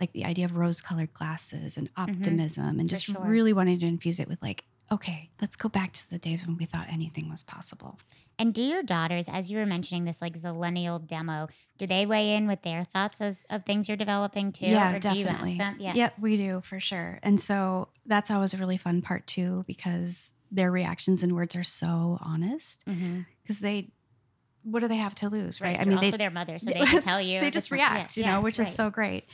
[0.00, 2.86] like the idea of rose colored glasses and optimism and Mm-hmm.
[2.88, 3.20] For just sure.
[3.24, 6.56] really wanting to infuse it with like, okay, let's go back to the days when
[6.56, 7.98] we thought anything was possible.
[8.38, 11.48] And do your daughters, as you were mentioning this like zillennial demo,
[11.78, 14.66] do they weigh in with their thoughts as, of things you're developing too?
[14.66, 15.50] Yeah, or do you definitely.
[15.52, 15.76] ask them?
[15.78, 15.94] Yeah.
[15.94, 17.20] Yep, we do for sure.
[17.22, 21.64] And so that's always a really fun part too, because their reactions and words are
[21.64, 23.20] so honest Mm-hmm.
[23.42, 23.90] because they,
[24.62, 25.80] what do they have to lose, right?
[25.80, 27.40] I mean, also their mother, so they can tell you.
[27.40, 28.76] they just not- yeah, react, you yeah, know, which is right.
[28.76, 29.24] so great.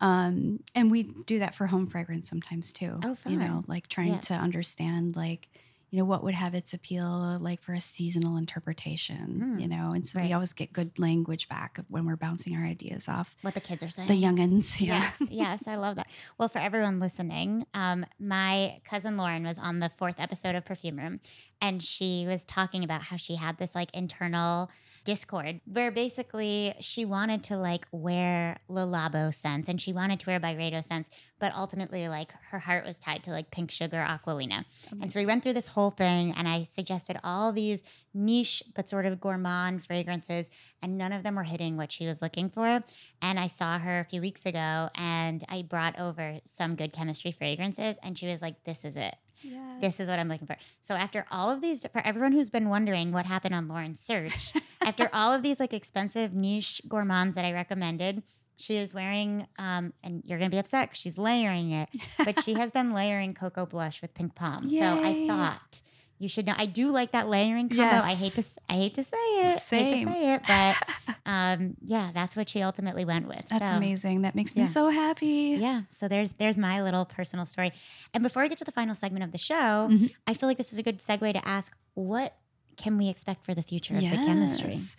[0.00, 3.00] Um, and we do that for home fragrance sometimes too.
[3.04, 4.20] Oh, You know, like trying Yeah.
[4.20, 5.48] to understand like,
[5.90, 9.92] you know, what would have its appeal like for a seasonal interpretation, Mm, you know?
[9.92, 10.28] And so right.
[10.28, 13.82] we always get good language back when we're bouncing our ideas off what the kids
[13.82, 14.08] are saying.
[14.08, 14.80] the youngins.
[14.80, 15.10] Yeah.
[15.20, 16.08] Yes, yes, I love that.
[16.36, 20.98] Well, for everyone listening, um, my cousin Lauren was on the fourth episode of Perfume
[20.98, 21.20] Room,
[21.60, 24.70] and she was talking about how she had this like internal
[25.08, 30.26] Discord where basically she wanted to like wear Le Labo scents and she wanted to
[30.26, 34.66] wear Byredo scents, but ultimately like her heart was tied to like pink sugar Aquolina.
[35.00, 38.90] And so we went through this whole thing and I suggested all these niche but
[38.90, 40.50] sort of gourmand fragrances
[40.82, 42.84] and none of them were hitting what she was looking for.
[43.22, 47.32] And I saw her a few weeks ago and I brought over some good chemistry
[47.32, 49.16] fragrances and she was like, This is it.
[49.42, 49.80] Yes.
[49.80, 50.56] This is what I'm looking for.
[50.80, 54.52] So after all of these, for everyone who's been wondering what happened on Lauren's search,
[54.80, 58.22] after all of these like expensive niche gourmands that I recommended,
[58.56, 62.54] she is wearing, um, and you're gonna be upset 'cause she's layering it, but she
[62.60, 64.68] has been layering cocoa blush with pink palm.
[64.68, 65.80] So I thought
[66.18, 66.54] you should know.
[66.56, 67.82] I do like that layering combo.
[67.84, 68.58] I hate to, Yes.
[68.68, 70.06] I hate to say it, hate Same.
[70.06, 70.76] to say it, but
[71.26, 73.44] um, yeah, that's what she ultimately went with.
[73.48, 74.22] That's So- amazing.
[74.22, 74.68] That makes me yeah.
[74.68, 75.56] so happy.
[75.58, 75.82] yeah.
[75.90, 77.72] So there's there's my little personal story.
[78.14, 80.12] And before I get to the final segment of the show, Mhm.
[80.26, 82.36] I feel like this is a good segue to ask what
[82.76, 84.70] can we expect for the future of the chemistry?
[84.74, 84.96] Yes.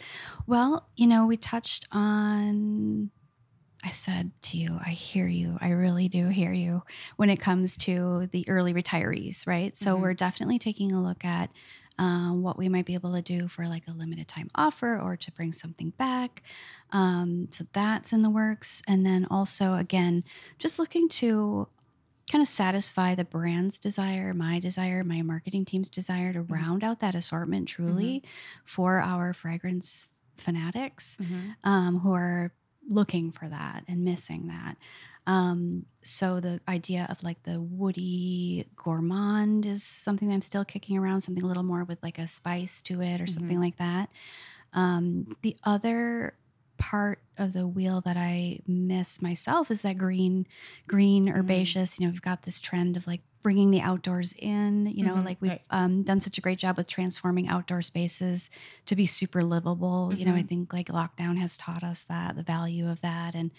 [0.48, 3.10] Well, you know, we touched on.
[3.84, 5.58] I said to you, I hear you.
[5.62, 6.84] I really do hear you
[7.16, 9.76] when it comes to the early retirees, right?
[9.76, 9.98] So Mhm.
[9.98, 11.50] we're definitely taking a look at
[11.98, 15.16] um, what we might be able to do for like a limited time offer or
[15.18, 16.44] to bring something back.
[16.92, 18.82] Um, so that's in the works.
[18.88, 20.24] And then also, again,
[20.60, 21.68] just looking to
[22.32, 27.00] kind of satisfy the brand's desire, my desire, my marketing team's desire to round out
[27.00, 28.24] that assortment truly
[28.66, 31.56] for our fragrance fanatics Mhm.
[31.64, 32.54] um, who are
[32.90, 34.76] looking for that and missing that.
[35.28, 40.98] Um, so the idea of like the woody gourmand is something that I'm still kicking
[40.98, 44.10] around, something a little more with like a spice to it or something like that.
[44.74, 46.34] Um, the other
[46.78, 50.48] part of the wheel that I miss myself is that green,
[50.88, 51.36] green Mm.
[51.38, 52.00] herbaceous.
[52.00, 54.88] You know, we've got this trend of like bringing the outdoors in.
[54.88, 55.62] You know, Mhm, like we've right.
[55.70, 58.50] um, done such a great job with transforming outdoor spaces
[58.86, 60.14] to be super livable.
[60.14, 60.44] You know, I Mhm.
[60.44, 63.52] think like lockdown has taught us that the value of that, and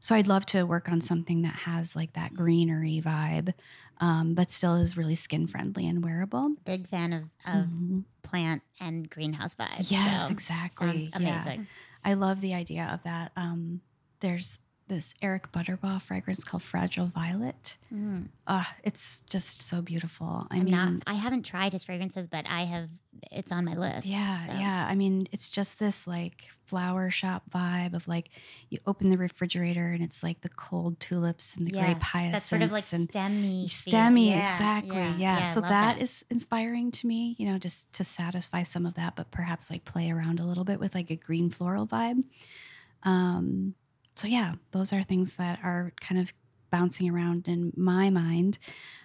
[0.00, 3.54] so I'd love to work on something that has like that greenery vibe,
[3.98, 6.54] um, but still is really skin friendly and wearable.
[6.64, 8.04] Big fan of, of Mhm.
[8.22, 9.86] plant and greenhouse vibes.
[9.88, 10.86] Yes, so exactly.
[10.86, 11.44] Sounds Yeah.
[11.44, 11.68] amazing.
[12.04, 13.32] I love the idea of that.
[13.36, 13.82] Um,
[14.20, 14.58] there's
[14.90, 17.78] this Eric Butterbaugh fragrance called Fragile Violet.
[17.94, 18.26] Mm.
[18.46, 20.46] Uh, it's just so beautiful.
[20.50, 22.90] I I'm mean, not, I haven't tried his fragrances, but I have.
[23.32, 24.06] It's on my list.
[24.06, 24.52] yeah, so.
[24.52, 24.86] yeah.
[24.88, 28.30] I mean, it's just this like flower shop vibe of like
[28.68, 32.32] you open the refrigerator and it's like the cold tulips and the Yes, grape hyacinths
[32.32, 33.64] That's sort of like and stemmy.
[33.66, 34.96] STEMmy, Yeah, exactly.
[34.96, 35.16] Yeah.
[35.16, 38.86] yeah, I so love that is inspiring to me, you know, just to satisfy some
[38.86, 41.86] of that, but perhaps like play around a little bit with like a green floral
[41.86, 42.22] vibe.
[43.02, 43.74] Um,
[44.20, 46.32] so yeah, those are things that are kind of
[46.70, 48.58] bouncing around in my mind.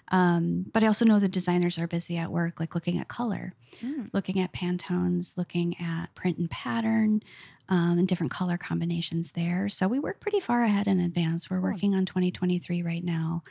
[0.10, 3.54] Um, but I also know the designers are busy at work, like looking at color,
[3.82, 4.08] Mm.
[4.14, 7.22] looking at Pantones, looking at print and pattern,
[7.68, 9.68] um, and different color combinations there.
[9.68, 11.50] So we work pretty far ahead in advance.
[11.50, 13.42] We're working on 2023 right now.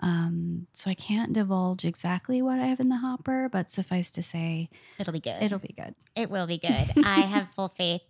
[0.00, 4.22] Um, so I can't divulge exactly what I have in the hopper, but suffice to
[4.22, 5.42] say, It'll be good.
[5.42, 5.94] it'll be good.
[6.16, 6.86] It will be good.
[7.04, 8.02] I have full faith.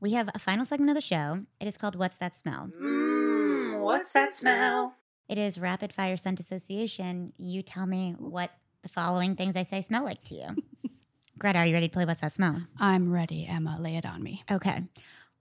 [0.00, 1.40] We have a final segment of the show.
[1.60, 2.70] It is called What's That Smell?
[2.80, 4.94] Mmm, what's that smell?
[5.28, 7.32] It is rapid fire scent association.
[7.38, 8.50] You tell me what
[8.82, 10.46] the following things I say smell like to you.
[11.38, 12.62] Greta, are you ready to play What's That Smell?
[12.78, 13.76] I'm ready, Emma.
[13.80, 14.42] Lay it on me.
[14.50, 14.84] Okay.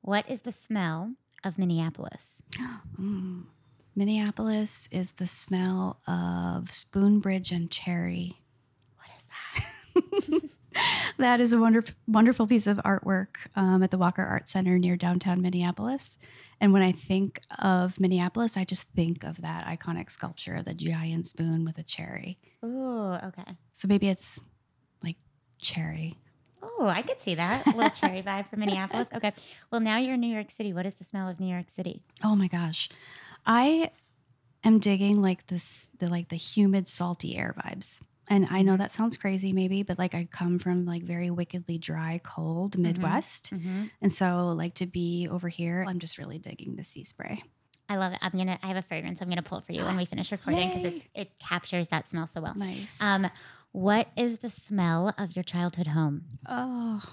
[0.02, 2.42] What is the smell of Minneapolis?
[3.00, 3.44] Mm.
[3.94, 8.40] Minneapolis is the smell of Spoonbridge and cherry.
[11.18, 11.40] That?
[11.40, 15.42] is a wonder- wonderful piece of artwork um, at the Walker Art Center near downtown
[15.42, 16.18] Minneapolis.
[16.62, 21.28] And when I think of Minneapolis, I just think of that iconic sculpture, the giant
[21.28, 22.38] spoon with a cherry.
[22.64, 23.58] Oh, okay.
[23.74, 24.40] So maybe it's
[25.04, 25.18] like
[25.60, 26.18] cherry.
[26.62, 27.66] Oh, I could see that.
[27.68, 29.10] A little cherry vibe from Minneapolis.
[29.14, 29.34] Okay.
[29.72, 30.74] Well, now you're in New York City.
[30.74, 32.02] What is the smell of New York City?
[32.24, 32.90] Oh my gosh.
[33.46, 33.92] I
[34.64, 38.02] am digging like this the like the humid salty air vibes.
[38.28, 41.78] And I know that sounds crazy maybe, but like I come from like very wickedly
[41.78, 43.54] dry cold Midwest.
[43.54, 43.86] Mm-hmm.
[44.02, 47.44] And so like to be over here, I'm just really digging the sea spray.
[47.88, 48.20] I love it.
[48.24, 48.58] I'm gonna.
[48.64, 49.22] I have a fragrance.
[49.22, 52.08] I'm gonna pull it for you when we finish recording because it's it captures that
[52.08, 52.56] smell so well.
[52.56, 53.00] Nice.
[53.00, 53.30] Um,
[53.74, 56.24] what is the smell of your childhood home?
[56.50, 57.04] oh.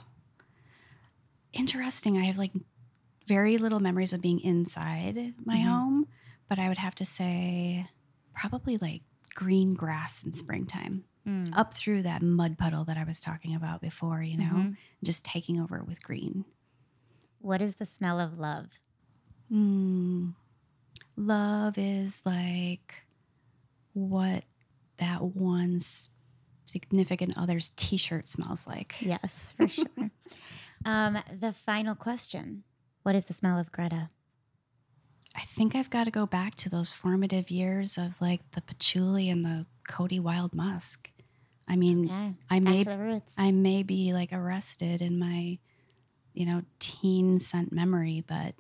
[1.53, 2.17] Interesting.
[2.17, 2.53] I have like
[3.27, 5.65] very little memories of being inside my Mhm.
[5.65, 6.07] home,
[6.49, 7.87] but I would have to say
[8.35, 9.03] probably like
[9.35, 11.05] green grass in springtime.
[11.25, 11.57] Mm.
[11.57, 14.77] up through that mud puddle that I was talking about before, you know, Mhm.
[15.05, 16.45] just taking over with green.
[17.39, 18.81] What is the smell of love?
[19.49, 20.35] Mm.
[21.17, 23.05] Love is like
[23.93, 24.43] what
[24.97, 26.11] that one's
[26.67, 28.97] significant other's t shirt smells like.
[29.01, 30.11] Yes, for sure.
[30.85, 32.65] Um, the final question
[33.05, 34.11] What is the smell of Greta?
[35.37, 39.29] I think I've got to go back to those formative years of like the patchouli
[39.31, 41.11] and the Coty Wild Musk.
[41.69, 42.33] I mean, Okay.
[42.51, 43.35] I may to the roots.
[43.39, 45.59] I may be like arrested in my,
[46.35, 48.55] you know, teen scent memory, but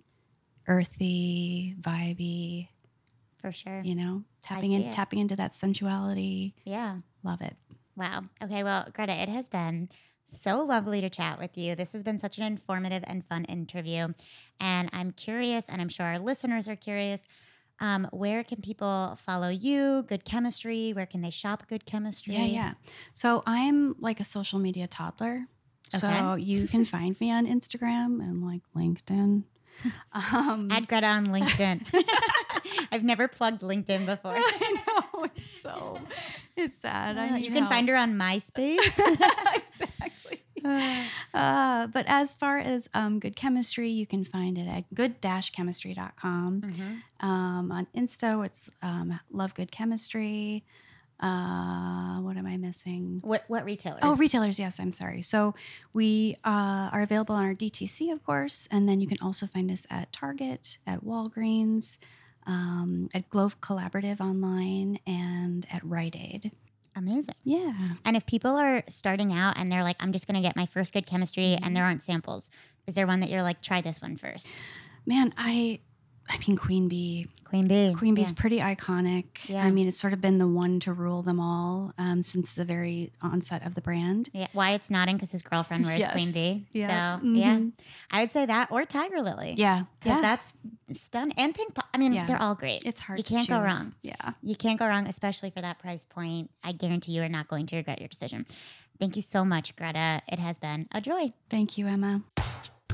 [0.66, 2.68] earthy, vibey,
[3.40, 3.82] for sure.
[3.84, 4.92] you know, tapping in, it.
[4.92, 6.54] tapping into that sensuality.
[6.64, 6.98] Yeah.
[7.22, 7.56] Love it.
[7.96, 8.24] Wow.
[8.42, 8.62] Okay.
[8.62, 9.90] Well, Greta, it has been
[10.24, 11.74] so lovely to chat with you.
[11.74, 14.08] This has been such an informative and fun interview.
[14.60, 17.26] And I'm curious, and I'm sure our listeners are curious.
[17.80, 20.04] Um, where can people follow you?
[20.06, 20.92] Good chemistry.
[20.92, 22.34] Where can they shop good chemistry?
[22.34, 22.72] Yeah, yeah.
[23.12, 25.46] So I'm like a social media toddler.
[25.88, 29.44] So you can find me on Instagram and like LinkedIn.
[30.12, 31.86] Um, Add Greta on LinkedIn.
[32.92, 34.34] I've never plugged LinkedIn before.
[34.36, 35.98] I know it's so
[36.56, 37.18] it's sad.
[37.18, 38.78] I you can find her on MySpace.
[41.34, 46.60] Uh, but as far as um, good chemistry, you can find it at good-chemistry.com.
[46.60, 47.02] Mhm.
[47.26, 50.62] Um, on Insta, it's um, Love Good Chemistry.
[51.20, 53.20] Uh, what am I missing?
[53.22, 54.00] What what retailers?
[54.02, 54.58] Oh, retailers.
[54.58, 55.22] Yes, I'm sorry.
[55.22, 55.54] So
[55.94, 59.70] we uh, are available on our DTC, of course, and then you can also find
[59.70, 61.98] us at Target, at Walgreens,
[62.46, 66.50] um, at Grove Collaborative online, and at Rite Aid.
[66.94, 67.34] Amazing.
[67.44, 67.72] Yeah.
[68.04, 70.66] And if people are starting out and they're like, I'm just going to get my
[70.66, 71.74] first good chemistry and mm-hmm.
[71.74, 72.50] there aren't samples,
[72.86, 74.54] is there one that you're like, try this one first?
[75.06, 75.80] Man, I,
[76.28, 77.26] I mean, Queen Bee.
[77.44, 77.92] Queen Bee.
[77.94, 78.36] Queen Bee's Yeah.
[78.40, 79.46] pretty iconic.
[79.48, 79.62] Yeah.
[79.64, 82.64] I mean, it's sort of been the one to rule them all um, since the
[82.64, 84.30] very onset of the brand.
[84.32, 86.12] Yeah, Wyatt's nodding because his girlfriend wears Yes.
[86.12, 86.64] Queen Bee.
[86.72, 87.18] Yeah.
[87.20, 87.72] So yeah, Mhm.
[88.10, 89.54] I would say that or Tiger Lily.
[89.58, 89.84] Yeah.
[89.98, 90.20] because Yeah.
[90.22, 90.52] that's
[90.92, 91.34] stunning.
[91.36, 91.74] And Pink.
[91.74, 92.24] Po- I mean, Yeah.
[92.26, 92.84] they're all great.
[92.86, 93.94] it's hard you can't go wrong.
[94.02, 94.32] Yeah.
[94.42, 96.50] You can't go wrong, especially for that price point.
[96.64, 98.46] I guarantee you are not going to regret your decision.
[98.98, 100.22] Thank you so much, Greta.
[100.28, 101.32] It has been a joy.
[101.50, 102.22] Thank you, Emma.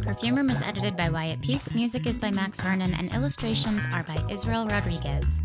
[0.03, 1.61] Perfume Room is edited by Wyatt Peak.
[1.74, 5.40] Music is by Max Vernon, and illustrations are by Israel Rodriguez.